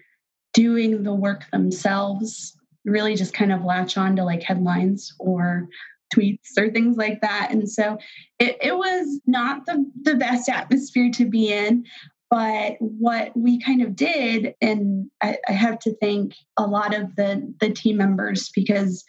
[0.53, 5.69] doing the work themselves, really just kind of latch on to like headlines or
[6.15, 7.49] tweets or things like that.
[7.51, 7.99] And so
[8.39, 11.85] it, it was not the, the best atmosphere to be in.
[12.31, 17.17] But what we kind of did, and I, I have to thank a lot of
[17.17, 19.05] the, the team members because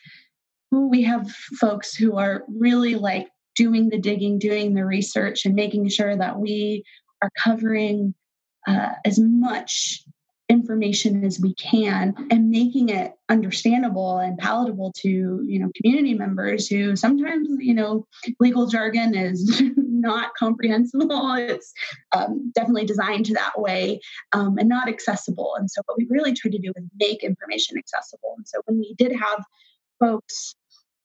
[0.71, 1.29] we have
[1.59, 6.39] folks who are really like doing the digging, doing the research, and making sure that
[6.39, 6.83] we
[7.21, 8.15] are covering
[8.67, 10.03] uh, as much
[10.49, 16.67] information as we can and making it understandable and palatable to you know community members
[16.67, 18.05] who sometimes you know
[18.41, 21.35] legal jargon is not comprehensible.
[21.51, 21.73] It's
[22.11, 23.99] um, definitely designed to that way
[24.31, 25.53] um, and not accessible.
[25.57, 28.33] And so what we really tried to do is make information accessible.
[28.37, 29.43] And so when we did have
[29.99, 30.55] folks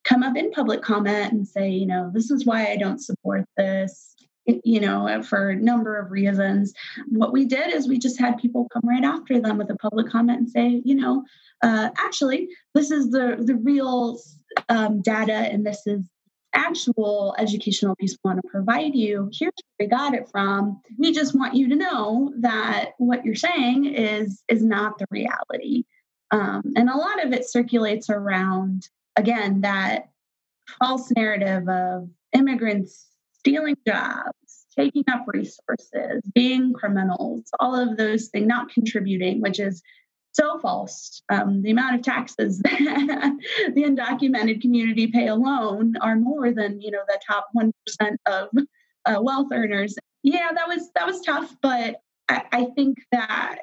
[0.04, 3.44] come up in public comment and say you know this is why i don't support
[3.56, 4.15] this
[4.46, 6.72] you know, uh, for a number of reasons.
[7.08, 10.08] What we did is we just had people come right after them with a public
[10.08, 11.24] comment and say, you know,
[11.62, 14.20] uh, actually, this is the the real
[14.68, 16.08] um, data, and this is
[16.54, 19.30] actual educational piece we want to provide you.
[19.32, 20.80] Here's where we got it from.
[20.98, 25.84] We just want you to know that what you're saying is is not the reality.
[26.30, 30.08] Um, and a lot of it circulates around again that
[30.78, 33.06] false narrative of immigrants
[33.46, 39.82] stealing jobs, taking up resources, being criminals, all of those things, not contributing, which is
[40.32, 41.22] so false.
[41.28, 43.38] Um, the amount of taxes that
[43.74, 48.48] the undocumented community pay alone are more than you know the top one percent of
[49.06, 49.94] uh, wealth earners.
[50.24, 53.58] Yeah, that was that was tough, but I, I think that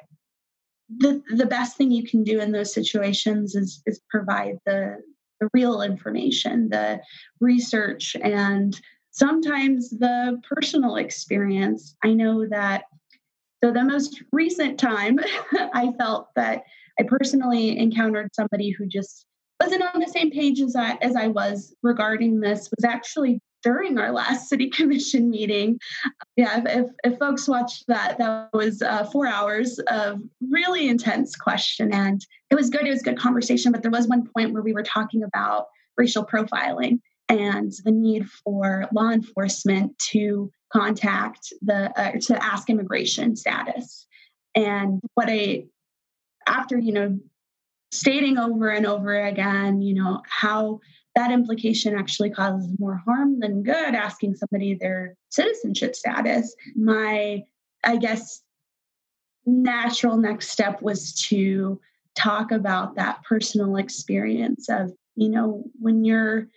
[0.88, 4.96] the the best thing you can do in those situations is is provide the
[5.40, 7.00] the real information, the
[7.40, 8.80] research and
[9.14, 11.96] sometimes the personal experience.
[12.04, 12.84] I know that.
[13.62, 15.18] So, the most recent time
[15.72, 16.64] I felt that
[17.00, 19.24] I personally encountered somebody who just
[19.60, 23.98] wasn't on the same page as I, as I was regarding this was actually during
[23.98, 25.78] our last city commission meeting.
[26.36, 31.94] Yeah, if, if folks watched that, that was uh, four hours of really intense question.
[31.94, 32.86] And it was good.
[32.86, 33.72] It was good conversation.
[33.72, 36.98] But there was one point where we were talking about racial profiling
[37.40, 44.06] and the need for law enforcement to contact the uh, to ask immigration status.
[44.54, 45.64] And what i
[46.46, 47.18] after you know
[47.92, 50.80] stating over and over again you know how
[51.14, 57.42] that implication actually causes more harm than good asking somebody their citizenship status my
[57.84, 58.42] i guess
[59.46, 61.80] natural next step was to
[62.14, 66.48] talk about that personal experience of you know when you're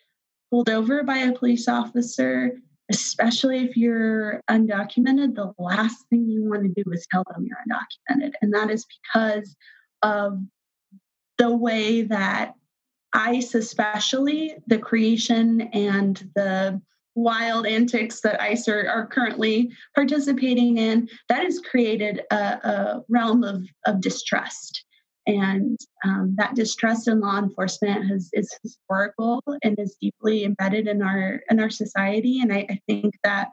[0.50, 2.54] pulled over by a police officer
[2.90, 7.58] especially if you're undocumented, the last thing you want to do is tell them you're
[7.70, 8.32] undocumented.
[8.42, 9.56] And that is because
[10.04, 10.40] of
[11.38, 12.54] the way that
[13.14, 16.82] ICE, especially the creation and the
[17.16, 23.44] wild antics that ICE are, are currently participating in, that has created a, a realm
[23.44, 24.86] of, of distrust
[25.28, 31.02] and um, that distrust in law enforcement has, is historical and is deeply embedded in
[31.02, 32.40] our in our society.
[32.42, 33.50] And I, I think that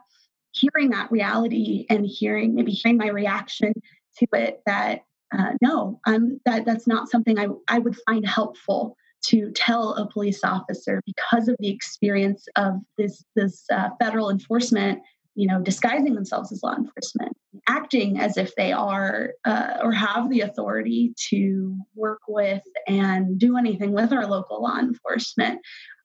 [0.53, 3.73] hearing that reality and hearing maybe hearing my reaction
[4.17, 5.01] to it that
[5.37, 5.99] uh, no
[6.45, 8.95] that that's not something I, I would find helpful
[9.25, 15.01] to tell a police officer because of the experience of this this uh, federal enforcement
[15.35, 17.35] you know disguising themselves as law enforcement
[17.67, 23.57] acting as if they are uh, or have the authority to work with and do
[23.57, 25.59] anything with our local law enforcement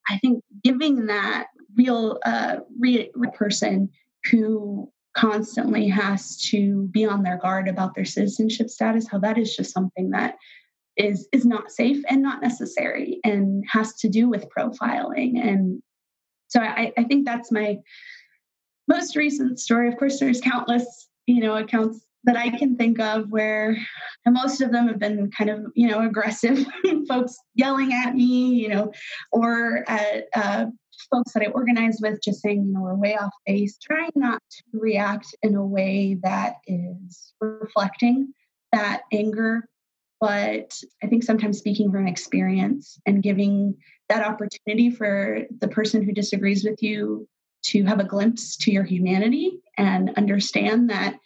[0.09, 3.89] i think giving that real uh, real person
[4.31, 9.57] who constantly has to be on their guard about their citizenship status how that is
[9.57, 10.37] just something that
[10.97, 15.41] is is not safe and not necessary and has to do with profiling.
[15.41, 15.83] And
[16.49, 17.79] so i, I think that's my
[18.91, 23.31] most recent story, of course, there's countless, you know, accounts that I can think of
[23.31, 23.77] where
[24.27, 26.67] most of them have been kind of, you know, aggressive
[27.09, 28.93] folks yelling at me, you know,
[29.33, 30.67] or at uh,
[31.11, 34.43] folks that I organize with just saying, you know, we're way off base, trying not
[34.51, 38.35] to react in a way that is reflecting
[38.73, 39.67] that anger.
[40.21, 43.77] But I think sometimes speaking from experience and giving
[44.11, 47.27] that opportunity for the person who disagrees with you
[47.63, 51.17] to have a glimpse to your humanity and understand that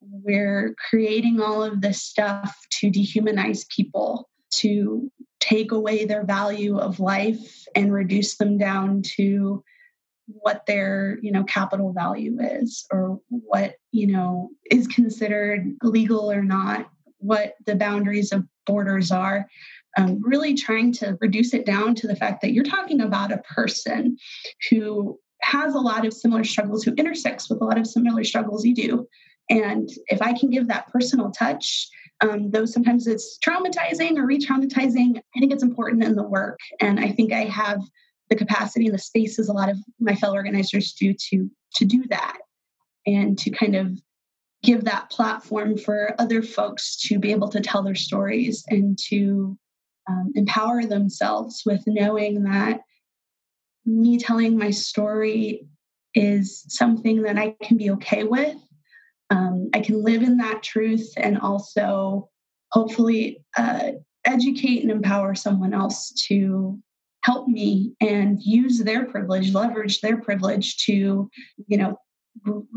[0.00, 5.10] we're creating all of this stuff to dehumanize people, to
[5.40, 9.62] take away their value of life and reduce them down to
[10.26, 16.42] what their you know capital value is or what you know is considered legal or
[16.42, 16.88] not
[17.18, 19.46] what the boundaries of borders are
[19.98, 23.38] um, really trying to reduce it down to the fact that you're talking about a
[23.38, 24.16] person
[24.70, 28.64] who has a lot of similar struggles, who intersects with a lot of similar struggles
[28.64, 29.06] you do.
[29.50, 31.88] And if I can give that personal touch,
[32.20, 36.58] um, though sometimes it's traumatizing or re traumatizing, I think it's important in the work.
[36.80, 37.80] And I think I have
[38.30, 42.04] the capacity and the spaces a lot of my fellow organizers do to, to do
[42.08, 42.38] that
[43.06, 43.98] and to kind of
[44.62, 49.58] give that platform for other folks to be able to tell their stories and to
[50.08, 52.80] um, empower themselves with knowing that
[53.84, 55.66] me telling my story
[56.14, 58.56] is something that I can be okay with.
[59.30, 62.28] Um, I can live in that truth and also
[62.70, 63.92] hopefully uh,
[64.24, 66.78] educate and empower someone else to
[67.24, 71.30] help me and use their privilege, leverage their privilege to,
[71.66, 71.96] you know,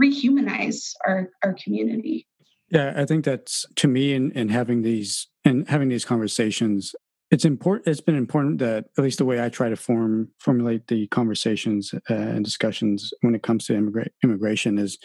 [0.01, 2.28] rehumanize our, our community.
[2.70, 6.95] Yeah, I think that's to me in, in having these and having these conversations,
[7.36, 10.88] it's important it's been important that at least the way i try to form formulate
[10.88, 14.97] the conversations uh, and discussions when it comes to immigra- immigration is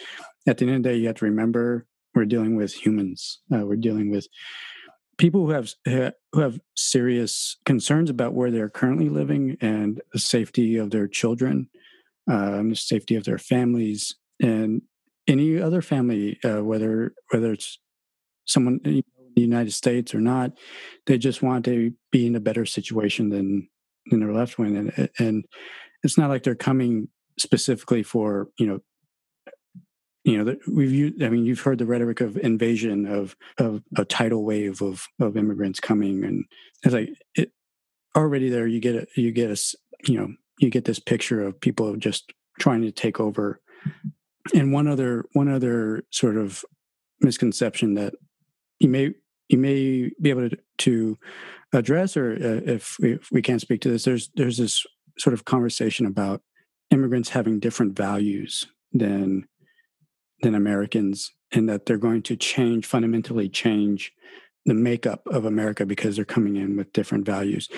[0.47, 3.65] at the end of the day you have to remember we're dealing with humans uh,
[3.65, 4.29] we're dealing with
[5.17, 10.77] people who have who have serious concerns about where they're currently living and the safety
[10.77, 11.69] of their children
[12.27, 14.81] and the safety of their families and
[15.27, 17.77] any other family uh, whether whether it's
[18.45, 18.79] someone
[19.35, 20.51] the United States or not.
[21.05, 23.67] They just want to be in a better situation than
[24.07, 25.45] than their left wing, and and
[26.03, 27.07] it's not like they're coming
[27.39, 28.79] specifically for you know
[30.23, 34.43] you know we've i mean you've heard the rhetoric of invasion of of a tidal
[34.43, 36.45] wave of of immigrants coming and
[36.83, 37.51] it's like it
[38.15, 39.57] already there you get a you get a
[40.07, 40.27] you know
[40.59, 43.59] you get this picture of people just trying to take over
[44.53, 46.63] and one other one other sort of
[47.21, 48.13] misconception that
[48.79, 49.13] you may
[49.51, 51.17] you may be able to, to
[51.73, 54.85] address, or uh, if, we, if we can't speak to this, there's there's this
[55.17, 56.41] sort of conversation about
[56.89, 59.47] immigrants having different values than
[60.41, 64.11] than Americans, and that they're going to change fundamentally change
[64.65, 67.69] the makeup of America because they're coming in with different values.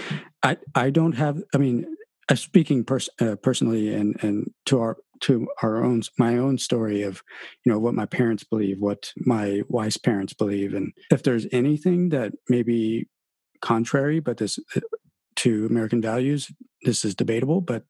[0.43, 1.41] I I don't have.
[1.53, 1.86] I mean,
[2.30, 7.01] uh, speaking pers- uh, personally and and to our to our own my own story
[7.01, 7.24] of
[7.63, 12.09] you know what my parents believe what my wife's parents believe and if there's anything
[12.09, 13.07] that maybe
[13.61, 14.82] contrary but this uh,
[15.36, 16.51] to american values
[16.84, 17.84] this is debatable but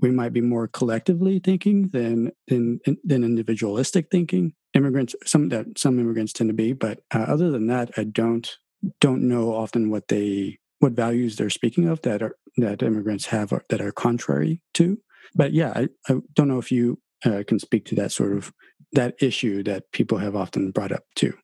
[0.00, 5.98] we might be more collectively thinking than than than individualistic thinking immigrants some that some
[5.98, 8.58] immigrants tend to be but uh, other than that i don't
[9.00, 13.52] don't know often what they what values they're speaking of that are that immigrants have
[13.68, 14.98] that are contrary to.
[15.34, 18.52] But yeah, I, I don't know if you uh, can speak to that sort of
[18.92, 21.34] that issue that people have often brought up too.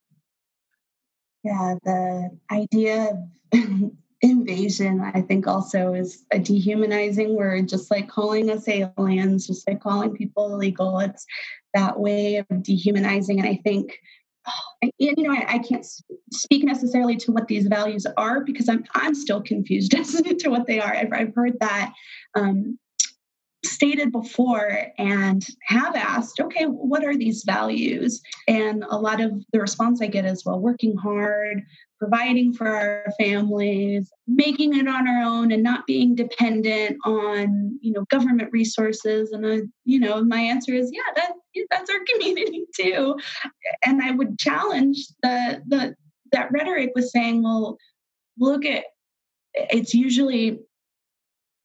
[1.42, 3.10] Yeah, the idea
[3.52, 3.90] of
[4.22, 9.82] invasion, I think, also is a dehumanizing word, just like calling us aliens, just like
[9.82, 10.98] calling people illegal.
[11.00, 11.26] It's
[11.74, 13.40] that way of dehumanizing.
[13.40, 13.98] And I think
[14.82, 15.86] and, you know, I, I, can't
[16.32, 20.66] speak necessarily to what these values are because I'm I'm still confused as to what
[20.66, 20.94] they are.
[20.94, 21.92] I've, I've heard that
[22.34, 22.78] um,
[23.66, 28.20] stated before and have asked, okay, what are these values?
[28.48, 31.62] And a lot of the response I get is, well, working hard,
[31.98, 37.92] providing for our families, making it on our own and not being dependent on, you
[37.92, 39.32] know, government resources.
[39.32, 41.32] And, uh, you know, my answer is, yeah, that,
[41.70, 43.16] that's our community too.
[43.84, 45.94] And I would challenge the, the,
[46.32, 47.78] that rhetoric was saying, well,
[48.38, 48.84] look at,
[49.54, 50.58] it's usually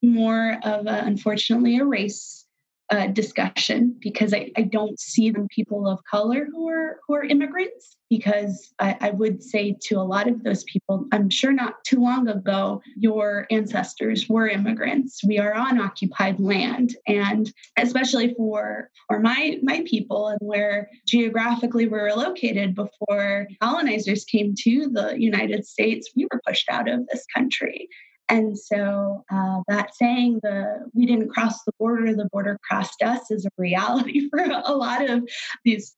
[0.02, 2.46] more of a, unfortunately a race
[2.92, 7.24] uh, discussion because I, I don't see them people of color who are who are
[7.24, 11.84] immigrants because I, I would say to a lot of those people i'm sure not
[11.84, 15.24] too long ago your ancestors were immigrants.
[15.24, 16.96] We are on occupied land.
[17.08, 24.26] And especially for for my my people and where geographically we were located before colonizers
[24.26, 27.88] came to the united states we were pushed out of this country
[28.30, 33.32] and so uh, that saying the we didn't cross the border, the border crossed us
[33.32, 35.28] is a reality for a lot of
[35.66, 35.96] these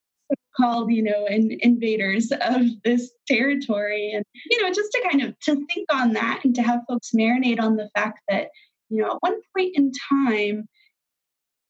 [0.55, 4.11] called you know in, invaders of this territory.
[4.13, 7.11] And you know just to kind of to think on that and to have folks
[7.15, 8.47] marinate on the fact that
[8.89, 10.67] you know at one point in time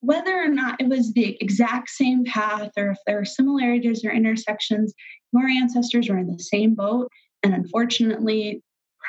[0.01, 4.11] whether or not it was the exact same path or if there are similarities or
[4.11, 4.93] intersections
[5.33, 7.07] your ancestors were in the same boat.
[7.43, 8.61] And unfortunately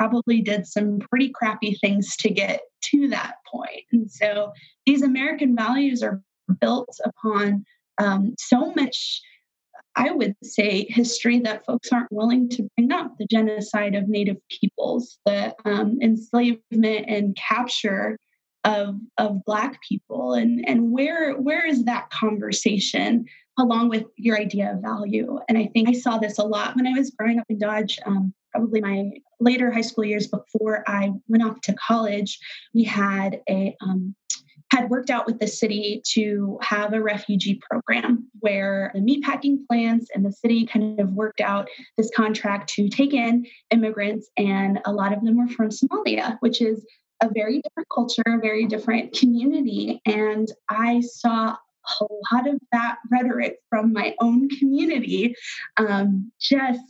[0.02, 3.84] probably did some pretty crappy things to get to that point.
[3.92, 4.52] And so
[4.84, 6.20] these American values are
[6.60, 7.64] built upon
[7.98, 9.20] um, so much,
[9.94, 14.38] I would say, history that folks aren't willing to bring up the genocide of Native
[14.48, 18.18] peoples, the um, enslavement and capture
[18.64, 23.24] of of black people and and where where is that conversation
[23.58, 26.86] along with your idea of value and i think i saw this a lot when
[26.86, 31.10] i was growing up in dodge um, probably my later high school years before I
[31.28, 32.38] went off to college,
[32.74, 34.14] we had a um,
[34.70, 40.08] had worked out with the city to have a refugee program where the meatpacking plants
[40.14, 44.92] and the city kind of worked out this contract to take in immigrants, and a
[44.92, 46.86] lot of them were from Somalia, which is
[47.22, 50.00] a very different culture, a very different community.
[50.06, 51.56] And I saw
[52.00, 55.34] a lot of that rhetoric from my own community
[55.76, 56.80] um, just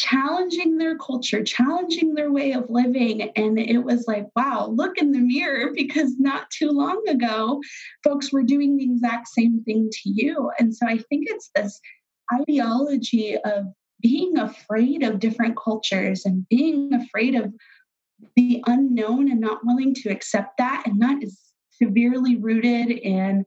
[0.00, 3.30] challenging their culture, challenging their way of living.
[3.36, 7.60] And it was like, wow, look in the mirror because not too long ago,
[8.02, 10.50] folks were doing the exact same thing to you.
[10.58, 11.80] And so I think it's this
[12.32, 13.66] ideology of
[14.00, 17.52] being afraid of different cultures and being afraid of
[18.36, 20.84] the unknown and not willing to accept that.
[20.86, 21.38] And that is
[21.70, 23.44] severely rooted in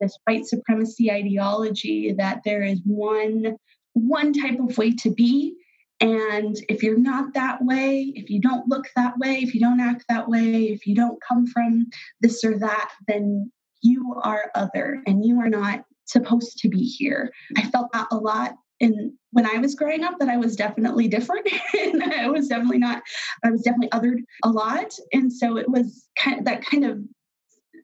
[0.00, 3.56] this white supremacy ideology that there is one
[3.94, 5.54] one type of way to be
[6.00, 9.80] and if you're not that way, if you don't look that way, if you don't
[9.80, 11.86] act that way, if you don't come from
[12.20, 13.50] this or that, then
[13.82, 17.30] you are other and you are not supposed to be here.
[17.56, 21.06] I felt that a lot in when I was growing up that I was definitely
[21.06, 21.48] different
[21.80, 23.02] and I was definitely not
[23.44, 26.98] I was definitely othered a lot and so it was kind of that kind of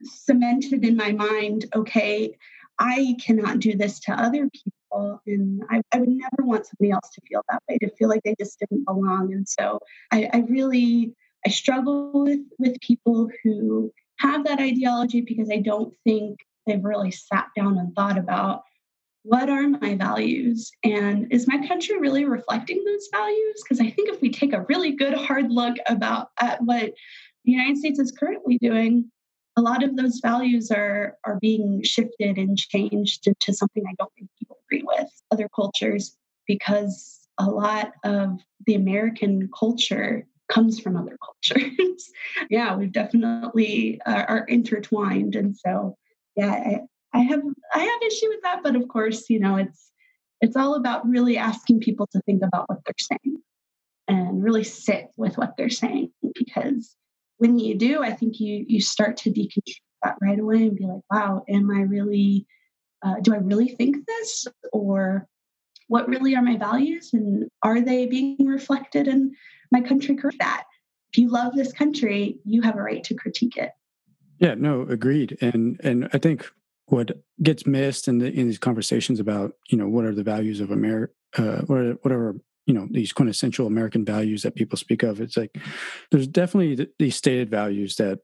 [0.02, 2.36] cemented in my mind okay
[2.78, 5.22] I cannot do this to other people people.
[5.26, 8.22] And I, I, would never want somebody else to feel that way, to feel like
[8.24, 9.32] they just didn't belong.
[9.32, 9.80] And so
[10.10, 11.14] I, I really,
[11.46, 17.10] I struggle with, with people who have that ideology because I don't think they've really
[17.10, 18.62] sat down and thought about
[19.22, 24.08] what are my values and is my country really reflecting those values because i think
[24.08, 26.90] if we take a really good hard look about at what
[27.44, 29.10] the united states is currently doing
[29.56, 34.12] a lot of those values are are being shifted and changed into something I don't
[34.14, 40.96] think people agree with other cultures because a lot of the American culture comes from
[40.96, 42.10] other cultures.
[42.50, 45.96] yeah, we've definitely uh, are intertwined, and so
[46.36, 46.80] yeah, I,
[47.12, 47.42] I have
[47.74, 49.90] I have issue with that, but of course, you know, it's
[50.40, 53.42] it's all about really asking people to think about what they're saying
[54.08, 56.96] and really sit with what they're saying because
[57.40, 60.84] when you do, I think you you start to deconstruct that right away and be
[60.84, 62.46] like, wow, am I really
[63.02, 64.46] uh, do I really think this?
[64.72, 65.26] Or
[65.88, 67.10] what really are my values?
[67.14, 69.32] And are they being reflected in
[69.72, 70.64] my country that
[71.12, 73.70] if you love this country you have a right to critique it.
[74.38, 75.38] Yeah no agreed.
[75.40, 76.46] And and i think
[76.86, 80.60] what gets missed in, the, in these conversations about you know what are the values
[80.60, 82.34] of america uh, whatever
[82.70, 85.58] you know these quintessential american values that people speak of it's like
[86.12, 88.20] there's definitely these stated values that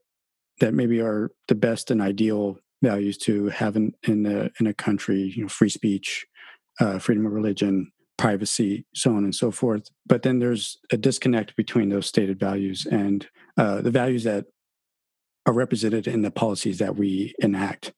[0.61, 4.73] that maybe are the best and ideal values to have in in a, in a
[4.73, 6.25] country you know free speech
[6.79, 9.89] uh, freedom of religion privacy so on and so forth.
[10.05, 13.27] But then there's a disconnect between those stated values and
[13.57, 14.45] uh, the values that
[15.45, 17.93] are represented in the policies that we enact.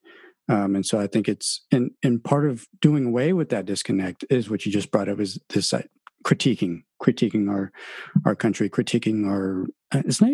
[0.50, 4.26] Um, and so I think it's and and part of doing away with that disconnect
[4.30, 5.74] is what you just brought up is this
[6.26, 7.72] critiquing, critiquing our
[8.26, 9.65] our country, critiquing our.
[9.91, 10.32] Uh, it's not.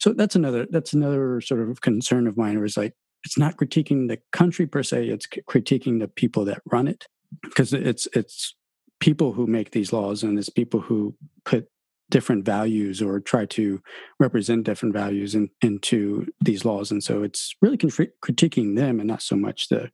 [0.00, 2.60] So that's another that's another sort of concern of mine.
[2.60, 2.94] Was like
[3.24, 7.06] it's not critiquing the country per se; it's critiquing the people that run it,
[7.42, 8.54] because it's it's
[9.00, 11.14] people who make these laws and it's people who
[11.44, 11.68] put
[12.10, 13.82] different values or try to
[14.20, 19.22] represent different values in, into these laws and so it's really critiquing them and not
[19.22, 19.90] so much the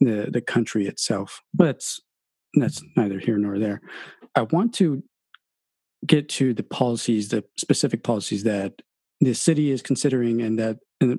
[0.00, 2.00] the, the country itself but that's
[2.54, 3.80] that's neither here nor there
[4.34, 5.02] i want to
[6.06, 8.80] get to the policies the specific policies that
[9.20, 11.18] the city is considering and that and the,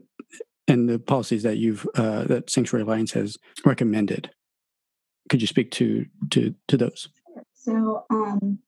[0.67, 4.31] and the policies that you've uh, that sanctuary alliance has recommended.
[5.29, 7.09] Could you speak to to to those?
[7.53, 8.59] So um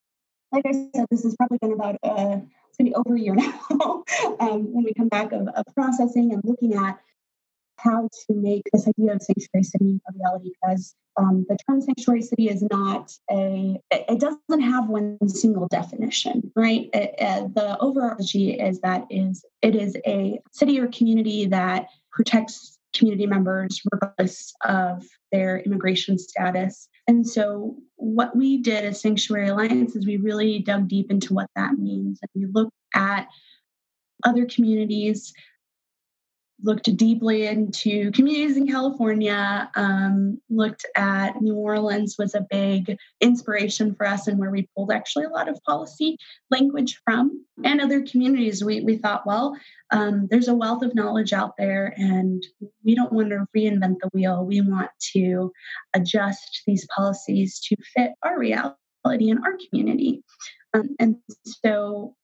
[0.52, 2.39] like I said, this has probably been about uh,
[2.70, 3.36] it's going to be over a year
[3.72, 4.04] now
[4.39, 7.00] um, when we come back of, of, processing and looking at
[7.84, 12.22] how to make this idea of sanctuary city a reality because um, the term sanctuary
[12.22, 18.60] city is not a it doesn't have one single definition right it, uh, the overarching
[18.60, 25.06] is that is it is a city or community that protects community members regardless of
[25.32, 30.88] their immigration status and so, what we did as Sanctuary Alliance is we really dug
[30.88, 32.20] deep into what that means.
[32.22, 33.28] And we looked at
[34.24, 35.34] other communities
[36.62, 43.95] looked deeply into communities in California, um, looked at New Orleans was a big inspiration
[43.95, 46.18] for us and where we pulled actually a lot of policy
[46.51, 48.64] language from and other communities.
[48.64, 49.58] We, we thought, well,
[49.91, 52.43] um, there's a wealth of knowledge out there and
[52.84, 54.45] we don't want to reinvent the wheel.
[54.45, 55.51] We want to
[55.95, 58.76] adjust these policies to fit our reality
[59.10, 60.24] in our community.
[60.74, 62.16] Um, and so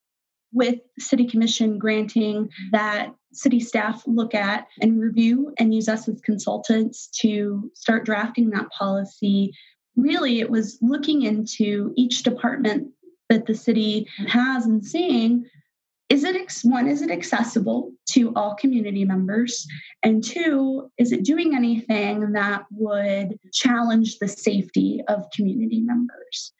[0.51, 6.19] with city commission granting that city staff look at and review and use us as
[6.21, 9.53] consultants to start drafting that policy.
[9.95, 12.91] Really it was looking into each department
[13.29, 15.45] that the city has and seeing
[16.09, 19.67] is it one is it accessible to all community members?
[20.01, 26.53] And two is it doing anything that would challenge the safety of community members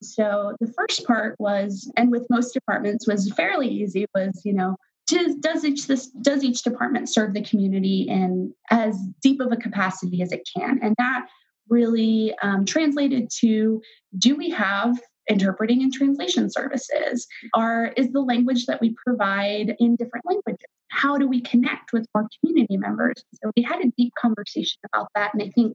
[0.00, 4.52] and so the first part was, and with most departments was fairly easy, was, you
[4.52, 4.76] know,
[5.06, 9.56] does, does each this does each department serve the community in as deep of a
[9.56, 10.78] capacity as it can?
[10.82, 11.26] And that
[11.68, 13.82] really um, translated to
[14.18, 14.96] do we have
[15.28, 17.26] interpreting and translation services?
[17.54, 20.66] Are is the language that we provide in different languages?
[20.88, 23.14] How do we connect with our community members?
[23.42, 25.74] So we had a deep conversation about that and i think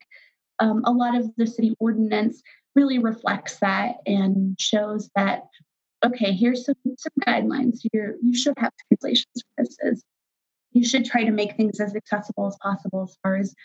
[0.59, 2.41] um, a lot of the city ordinance
[2.78, 5.48] really reflects that and shows that
[6.06, 9.26] okay here's some, some guidelines you you should have translation
[9.58, 10.04] services.
[10.72, 13.56] You should try to make things as accessible as possible as far as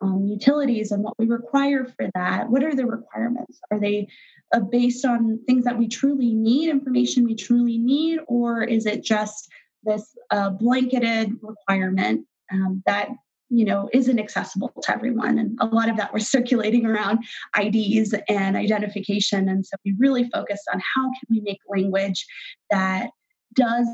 [0.00, 2.48] um, utilities and what we require for that.
[2.48, 3.60] What are the requirements?
[3.70, 4.08] Are they
[4.52, 9.04] uh, based on things that we truly need information we truly need or is it
[9.04, 9.48] just
[9.82, 13.08] this uh, blanketed requirement um, that
[13.52, 15.38] you know isn't accessible to everyone.
[15.38, 17.20] And a lot of that was circulating around
[17.56, 19.48] ids and identification.
[19.48, 22.26] And so we really focused on how can we make language
[22.70, 23.10] that
[23.54, 23.86] does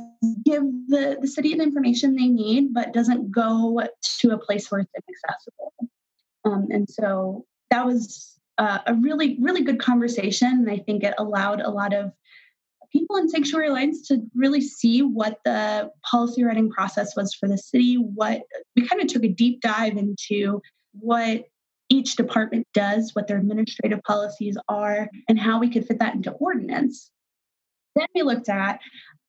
[0.44, 3.82] give the, the city the information they need but doesn't go
[4.20, 5.72] to a place where it's inaccessible.
[6.44, 10.48] Um, and so that was uh, a really really good conversation.
[10.48, 12.12] And i think it allowed a lot of
[12.92, 17.58] people in Sanctuary Alliance to really see what the policy writing process was for the
[17.58, 17.96] city.
[17.96, 18.42] What
[18.76, 20.60] we kind of took a deep dive into
[20.92, 21.44] what
[21.90, 26.32] each department does, what their administrative policies are, and how we could fit that into
[26.32, 27.10] ordinance.
[27.96, 28.80] Then we looked at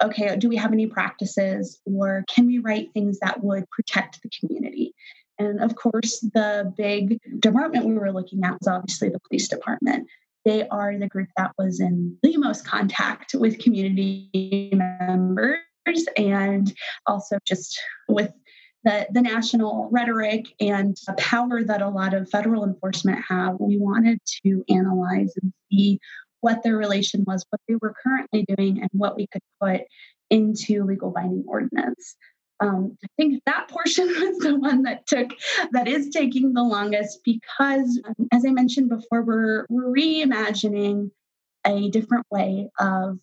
[0.02, 4.30] okay, do we have any practices or can we write things that would protect the
[4.40, 4.94] community?
[5.38, 10.08] And of course, the big department we were looking at was obviously the police department.
[10.46, 15.60] They are the group that was in the most contact with community members
[16.18, 16.74] and
[17.06, 18.32] also just with
[18.84, 23.56] the, the national rhetoric and the power that a lot of federal enforcement have.
[23.60, 26.00] We wanted to analyze and see
[26.42, 29.82] what their relation was, what they were currently doing, and what we could put
[30.30, 32.16] into legal binding ordinance.
[32.62, 35.30] Um, I think that portion was the one that took
[35.72, 41.12] that is taking the longest because, um, as I mentioned before, we're we're reimagining
[41.66, 43.20] a different way of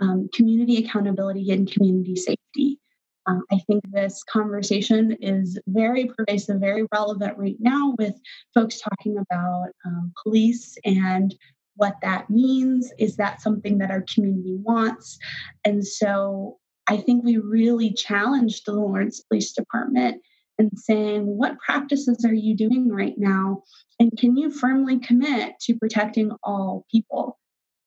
[0.00, 2.78] um, community accountability and community safety.
[3.26, 8.14] Uh, I think this conversation is very pervasive, very relevant right now with
[8.54, 11.34] folks talking about um, police and
[11.76, 12.90] what that means.
[12.98, 15.18] Is that something that our community wants?
[15.64, 16.58] And so
[16.88, 20.22] I think we really challenged the Lawrence Police Department
[20.58, 23.62] and saying, what practices are you doing right now?
[24.00, 27.38] And can you firmly commit to protecting all people?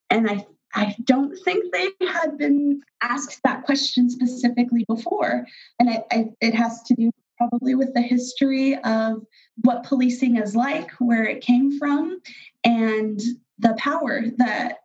[0.08, 5.46] And I, I don't think they had been asked that question specifically before.
[5.78, 9.22] And I, I, it has to do probably with the history of
[9.62, 12.20] what policing is like, where it came from,
[12.62, 13.20] and
[13.58, 14.78] the power that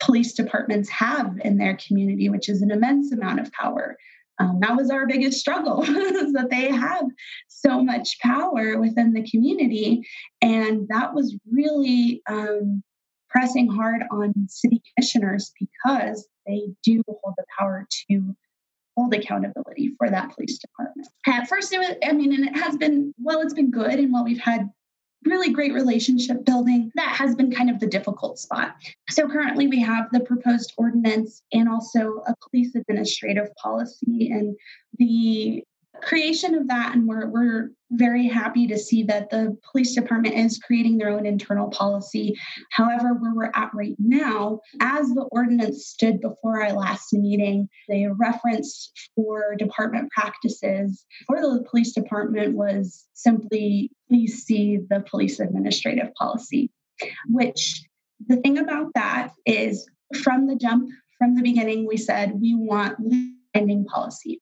[0.00, 3.96] police departments have in their community, which is an immense amount of power.
[4.40, 7.06] Um, that was our biggest struggle is that they have
[7.48, 10.06] so much power within the community
[10.40, 12.82] and that was really um,
[13.28, 18.36] pressing hard on city commissioners because they do hold the power to
[18.96, 22.76] hold accountability for that police department at first it was i mean and it has
[22.76, 24.68] been well it's been good and while we've had
[25.24, 26.90] really great relationship building.
[26.94, 28.74] That has been kind of the difficult spot.
[29.10, 34.30] So currently we have the proposed ordinance and also a police administrative policy.
[34.30, 34.56] And
[34.98, 35.64] the
[36.02, 40.58] creation of that and we're, we're very happy to see that the police department is
[40.58, 42.34] creating their own internal policy.
[42.70, 48.08] However where we're at right now as the ordinance stood before our last meeting the
[48.08, 51.04] reference for department practices.
[51.26, 56.70] For the police department was simply please see the police administrative policy
[57.26, 57.82] which
[58.26, 59.88] the thing about that is
[60.22, 62.96] from the jump from the beginning we said we want
[63.54, 64.40] ending policy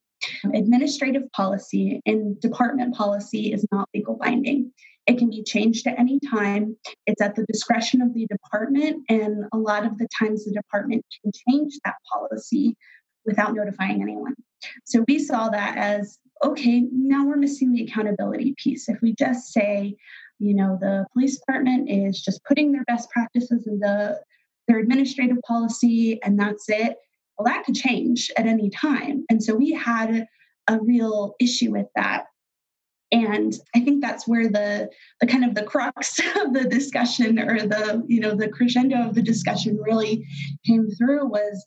[0.54, 4.72] Administrative policy and department policy is not legal binding.
[5.06, 6.76] It can be changed at any time.
[7.06, 11.04] It's at the discretion of the department, and a lot of the times the department
[11.22, 12.76] can change that policy
[13.24, 14.34] without notifying anyone.
[14.84, 18.88] So we saw that as okay, now we're missing the accountability piece.
[18.88, 19.96] If we just say,
[20.38, 24.20] you know, the police department is just putting their best practices in the
[24.68, 26.96] their administrative policy and that's it,
[27.38, 29.24] well, that could change at any time.
[29.30, 30.26] And so we had
[30.68, 32.24] a real issue with that.
[33.12, 37.60] And I think that's where the the kind of the crux of the discussion or
[37.60, 40.26] the you know the crescendo of the discussion really
[40.66, 41.64] came through was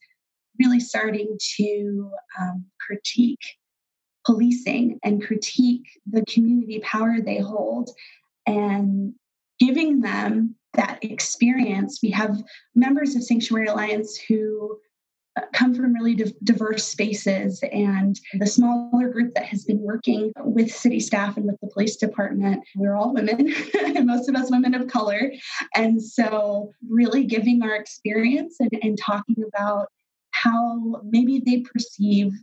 [0.59, 3.39] really starting to um, critique
[4.25, 7.89] policing and critique the community power they hold
[8.45, 9.13] and
[9.59, 11.99] giving them that experience.
[12.03, 12.37] We have
[12.75, 14.77] members of Sanctuary Alliance who
[15.53, 17.63] come from really diverse spaces.
[17.71, 21.95] And the smaller group that has been working with city staff and with the police
[21.95, 23.53] department, we're all women,
[24.05, 25.31] most of us women of color.
[25.75, 29.87] And so, really giving our experience and, and talking about
[30.31, 32.33] how maybe they perceive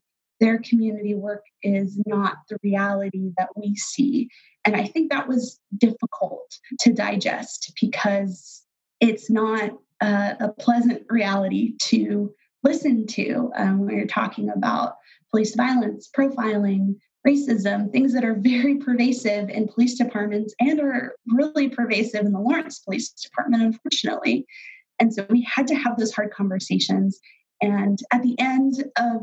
[0.40, 4.28] their community work is not the reality that we see.
[4.64, 8.62] And I think that was difficult to digest because
[9.00, 9.70] it's not
[10.00, 12.34] a pleasant reality to
[12.66, 14.96] listen to um, when you're talking about
[15.30, 16.96] police violence, profiling,
[17.26, 22.40] racism, things that are very pervasive in police departments and are really pervasive in the
[22.40, 24.46] Lawrence Police Department, unfortunately.
[24.98, 27.18] And so we had to have those hard conversations.
[27.62, 29.22] And at the end of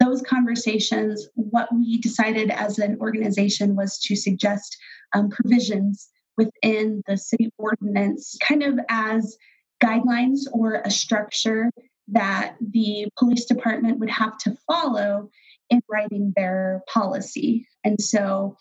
[0.00, 4.76] those conversations, what we decided as an organization was to suggest
[5.14, 9.36] um, provisions within the city ordinance, kind of as
[9.82, 11.70] guidelines or a structure
[12.12, 15.30] that the police department would have to follow
[15.70, 17.66] in writing their policy.
[17.84, 18.56] And so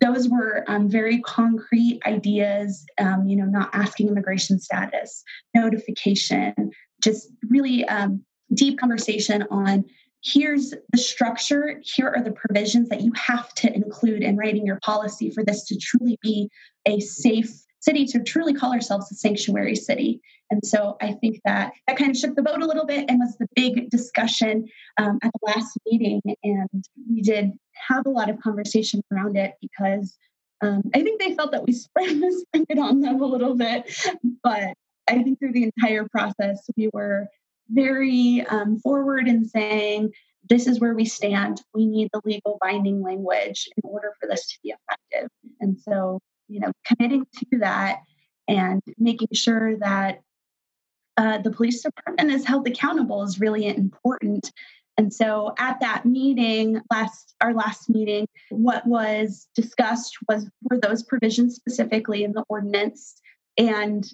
[0.00, 5.22] those were um, very concrete ideas, um, you know, not asking immigration status,
[5.54, 6.70] notification,
[7.02, 9.84] just really um, deep conversation on
[10.24, 14.78] here's the structure, here are the provisions that you have to include in writing your
[14.82, 16.48] policy for this to truly be
[16.86, 17.52] a safe
[17.84, 20.20] city to truly call ourselves a sanctuary city.
[20.50, 23.18] And so I think that that kind of shook the boat a little bit and
[23.18, 24.68] was the big discussion
[24.98, 26.20] um, at the last meeting.
[26.42, 27.52] And we did
[27.88, 30.16] have a lot of conversation around it because
[30.62, 33.94] um, I think they felt that we sprung it on them a little bit.
[34.42, 34.74] But
[35.08, 37.28] I think through the entire process, we were
[37.68, 40.12] very um, forward in saying,
[40.48, 41.62] this is where we stand.
[41.74, 45.30] We need the legal binding language in order for this to be effective.
[45.60, 48.00] And so, you know, committing to that
[48.48, 50.20] and making sure that
[51.16, 54.50] uh, the police department is held accountable is really important.
[54.96, 61.02] And so at that meeting, last our last meeting, what was discussed was were those
[61.02, 63.20] provisions specifically in the ordinance
[63.58, 64.08] and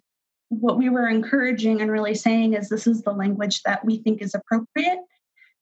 [0.49, 4.21] what we were encouraging and really saying is this is the language that we think
[4.21, 4.99] is appropriate.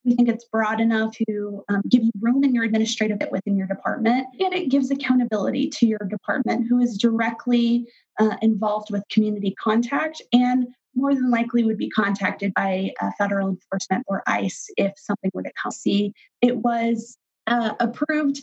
[0.04, 3.56] We think it's broad enough to um, give you room in your administrative bit within
[3.56, 7.86] your department, and it gives accountability to your department who is directly
[8.18, 13.48] uh, involved with community contact and more than likely would be contacted by uh, federal
[13.48, 15.70] enforcement or ICE if something were to come.
[15.70, 18.40] See, it was uh, approved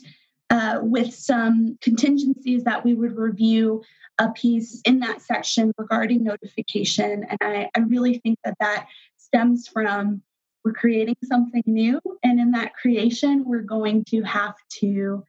[0.50, 3.82] uh, with some contingencies that we would review
[4.18, 7.24] a piece in that section regarding notification.
[7.28, 8.86] And I, I really think that that
[9.16, 10.22] stems from
[10.66, 12.00] we're creating something new.
[12.24, 15.22] And in that creation, we're going to have to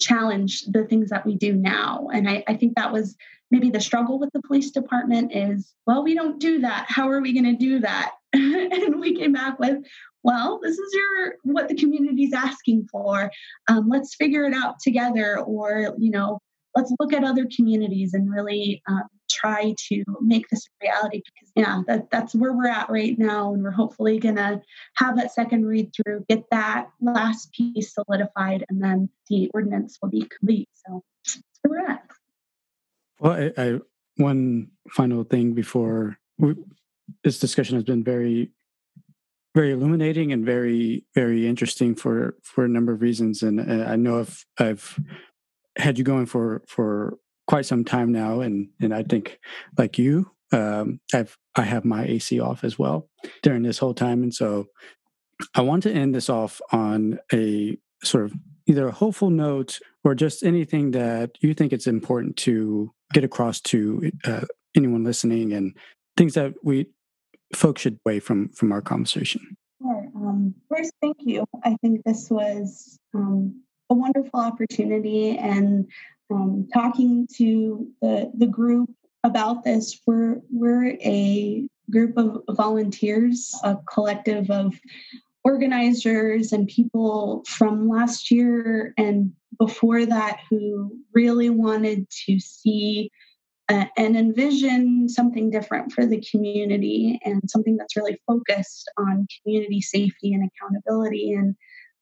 [0.00, 2.08] challenge the things that we do now.
[2.12, 3.16] And I, I think that was
[3.52, 6.86] maybe the struggle with the police department is, well, we don't do that.
[6.88, 8.14] How are we going to do that?
[8.32, 9.78] and we came back with,
[10.24, 13.30] well, this is your what the community is asking for.
[13.68, 16.40] Um, let's figure it out together, or you know,
[16.74, 21.22] let's look at other communities and really um, try to make this a reality.
[21.24, 24.60] Because yeah, that, that's where we're at right now, and we're hopefully gonna
[24.96, 30.10] have that second read through, get that last piece solidified, and then the ordinance will
[30.10, 30.68] be complete.
[30.86, 31.02] So
[31.66, 32.02] we're at.
[33.18, 33.78] Well, I, I
[34.16, 36.54] one final thing before we,
[37.24, 38.50] this discussion has been very
[39.54, 43.96] very illuminating and very very interesting for for a number of reasons and uh, i
[43.96, 44.98] know if i've
[45.76, 49.38] had you going for for quite some time now and and i think
[49.78, 53.08] like you um i've i have my ac off as well
[53.42, 54.66] during this whole time and so
[55.54, 58.32] i want to end this off on a sort of
[58.66, 63.60] either a hopeful note or just anything that you think it's important to get across
[63.60, 64.44] to uh,
[64.76, 65.76] anyone listening and
[66.16, 66.86] things that we
[67.54, 69.56] folks should weigh from from our conversation?
[69.82, 70.08] Sure.
[70.14, 71.44] Um, first, thank you.
[71.64, 75.90] I think this was um, a wonderful opportunity, and
[76.30, 78.90] um, talking to the the group
[79.24, 80.00] about this.
[80.06, 84.74] We're we're a group of volunteers, a collective of
[85.44, 93.10] organizers and people from last year and before that who really wanted to see
[93.70, 99.80] uh, and envision something different for the community and something that's really focused on community
[99.80, 101.54] safety and accountability and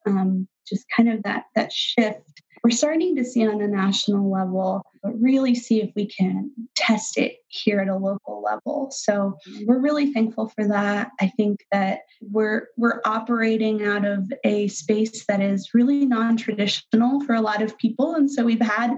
[0.06, 4.82] um, just kind of that that shift we're starting to see on a national level
[5.02, 9.80] but really see if we can test it here at a local level so we're
[9.80, 15.40] really thankful for that i think that we're we're operating out of a space that
[15.40, 18.96] is really non-traditional for a lot of people and so we've had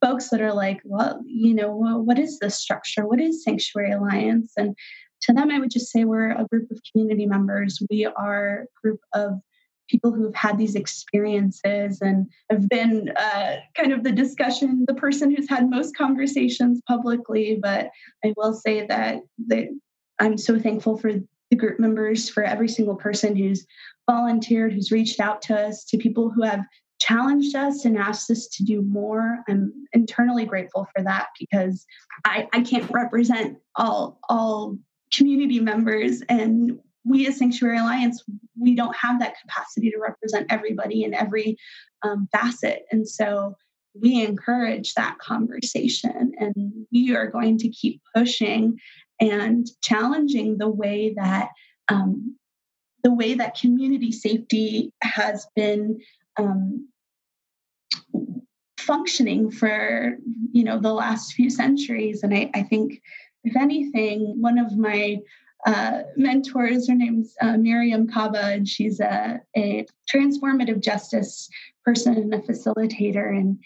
[0.00, 3.06] folks that are like, well, you know, well, what is this structure?
[3.06, 4.52] What is Sanctuary Alliance?
[4.56, 4.74] And
[5.22, 7.80] to them, I would just say we're a group of community members.
[7.90, 9.40] We are a group of
[9.90, 14.94] people who have had these experiences and have been uh, kind of the discussion, the
[14.94, 17.58] person who's had most conversations publicly.
[17.60, 17.90] But
[18.24, 19.70] I will say that they,
[20.18, 21.12] I'm so thankful for
[21.50, 23.66] the group members, for every single person who's
[24.08, 26.64] volunteered, who's reached out to us, to people who have
[27.00, 29.42] challenged us and asked us to do more.
[29.48, 31.86] I'm internally grateful for that because
[32.24, 34.76] I, I can't represent all all
[35.12, 38.22] community members and we as Sanctuary Alliance,
[38.58, 41.56] we don't have that capacity to represent everybody in every
[42.02, 42.84] um, facet.
[42.90, 43.56] And so
[43.94, 48.78] we encourage that conversation and we are going to keep pushing
[49.20, 51.48] and challenging the way that
[51.88, 52.36] um,
[53.02, 55.98] the way that community safety has been
[56.38, 56.88] um,
[58.78, 60.16] functioning for
[60.52, 63.00] you know the last few centuries and i, I think
[63.44, 65.18] if anything one of my
[65.66, 71.48] uh, mentors her name's uh, Mariame Kaba and she's a, a transformative justice
[71.84, 73.58] person and a facilitator and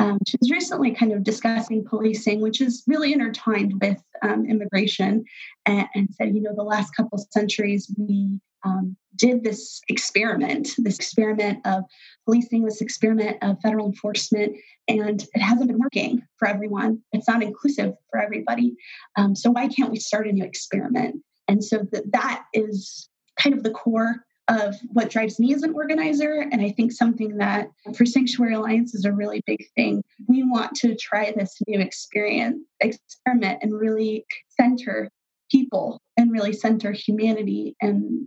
[0.00, 5.24] um, she was recently kind of discussing policing, which is really intertwined with um, immigration,
[5.66, 10.96] and, and, said, you know, the last couple centuries we um, did this experiment, this
[10.96, 11.84] experiment of
[12.24, 17.02] policing, this experiment of federal enforcement, and it hasn't been working for everyone.
[17.12, 18.76] It's not inclusive for everybody.
[19.16, 21.22] Um, so why can't we start a new experiment?
[21.48, 25.74] And so that that is kind of the core of what drives me as an
[25.74, 26.46] organizer.
[26.50, 30.02] And I think something that for Sanctuary Alliance is a really big thing.
[30.26, 34.24] We want to try this new experience, experiment, and really
[34.58, 35.10] center
[35.50, 37.76] people and really center humanity.
[37.82, 38.26] And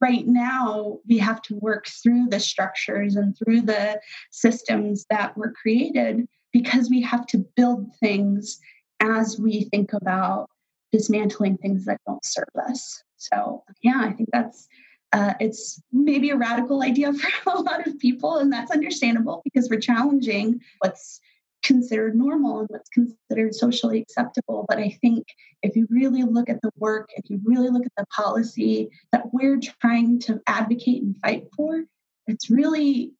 [0.00, 5.52] right now, we have to work through the structures and through the systems that were
[5.52, 8.58] created because we have to build things
[9.00, 10.50] as we think about
[10.92, 13.02] dismantling things that don't serve us.
[13.16, 14.68] So, yeah, I think that's
[15.12, 17.12] uh, it's maybe a radical idea
[17.42, 21.20] for a lot of people, and that's understandable because we're challenging what's
[21.64, 24.64] considered normal and what's considered socially acceptable.
[24.68, 25.26] But I think
[25.62, 29.24] if you really look at the work, if you really look at the policy that
[29.32, 31.84] we're trying to advocate and fight for,
[32.26, 33.12] it's really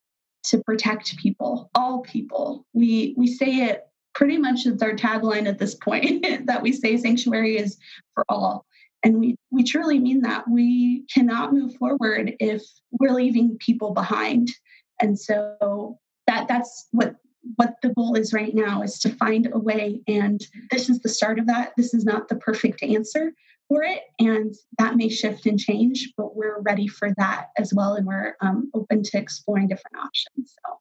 [0.45, 2.65] to protect people, all people.
[2.73, 3.83] We we say it
[4.19, 7.79] pretty much it's our tagline at this point that we say sanctuary is
[8.15, 8.67] for all.
[9.05, 10.51] And we, we truly mean that.
[10.51, 14.49] We cannot move forward if we're leaving people behind.
[15.01, 17.15] And so that that's what
[17.55, 21.09] what the goal is right now is to find a way and this is the
[21.09, 23.33] start of that this is not the perfect answer
[23.69, 27.95] for it and that may shift and change but we're ready for that as well
[27.95, 30.79] and we're um, open to exploring different options so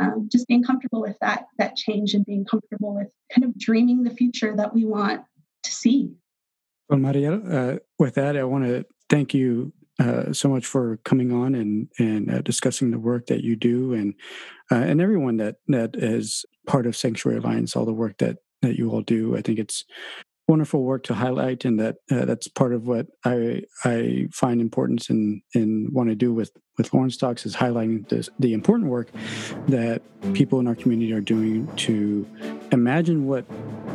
[0.00, 4.02] um, just being comfortable with that that change and being comfortable with kind of dreaming
[4.02, 5.22] the future that we want
[5.62, 6.10] to see
[6.88, 11.32] well, Maria, uh, with that, I want to thank you uh, so much for coming
[11.32, 14.14] on and and uh, discussing the work that you do, and
[14.70, 18.76] uh, and everyone that that is part of Sanctuary Alliance, all the work that that
[18.76, 19.36] you all do.
[19.36, 19.84] I think it's
[20.48, 25.10] wonderful work to highlight, and that uh, that's part of what I I find importance
[25.10, 29.10] in in want to do with with Lawrence Talks is highlighting this, the important work
[29.68, 32.26] that people in our community are doing to
[32.72, 33.44] imagine what.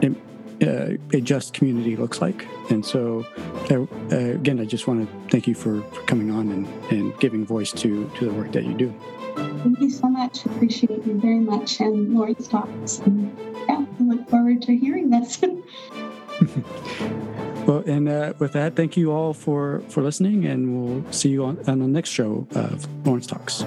[0.02, 0.14] It,
[0.62, 2.48] uh, a just community looks like.
[2.70, 3.26] And so,
[3.70, 3.82] uh,
[4.12, 7.46] uh, again, I just want to thank you for, for coming on and, and giving
[7.46, 8.94] voice to, to the work that you do.
[9.36, 10.46] Thank you so much.
[10.46, 11.80] Appreciate you very much.
[11.82, 13.00] And Lawrence talks.
[13.00, 13.36] And
[13.68, 15.42] yeah, I look forward to hearing this.
[17.68, 21.46] well, and uh, with that, thank you all for, for listening, and we'll see you
[21.46, 23.64] on, on the next show of Lawrence Talks.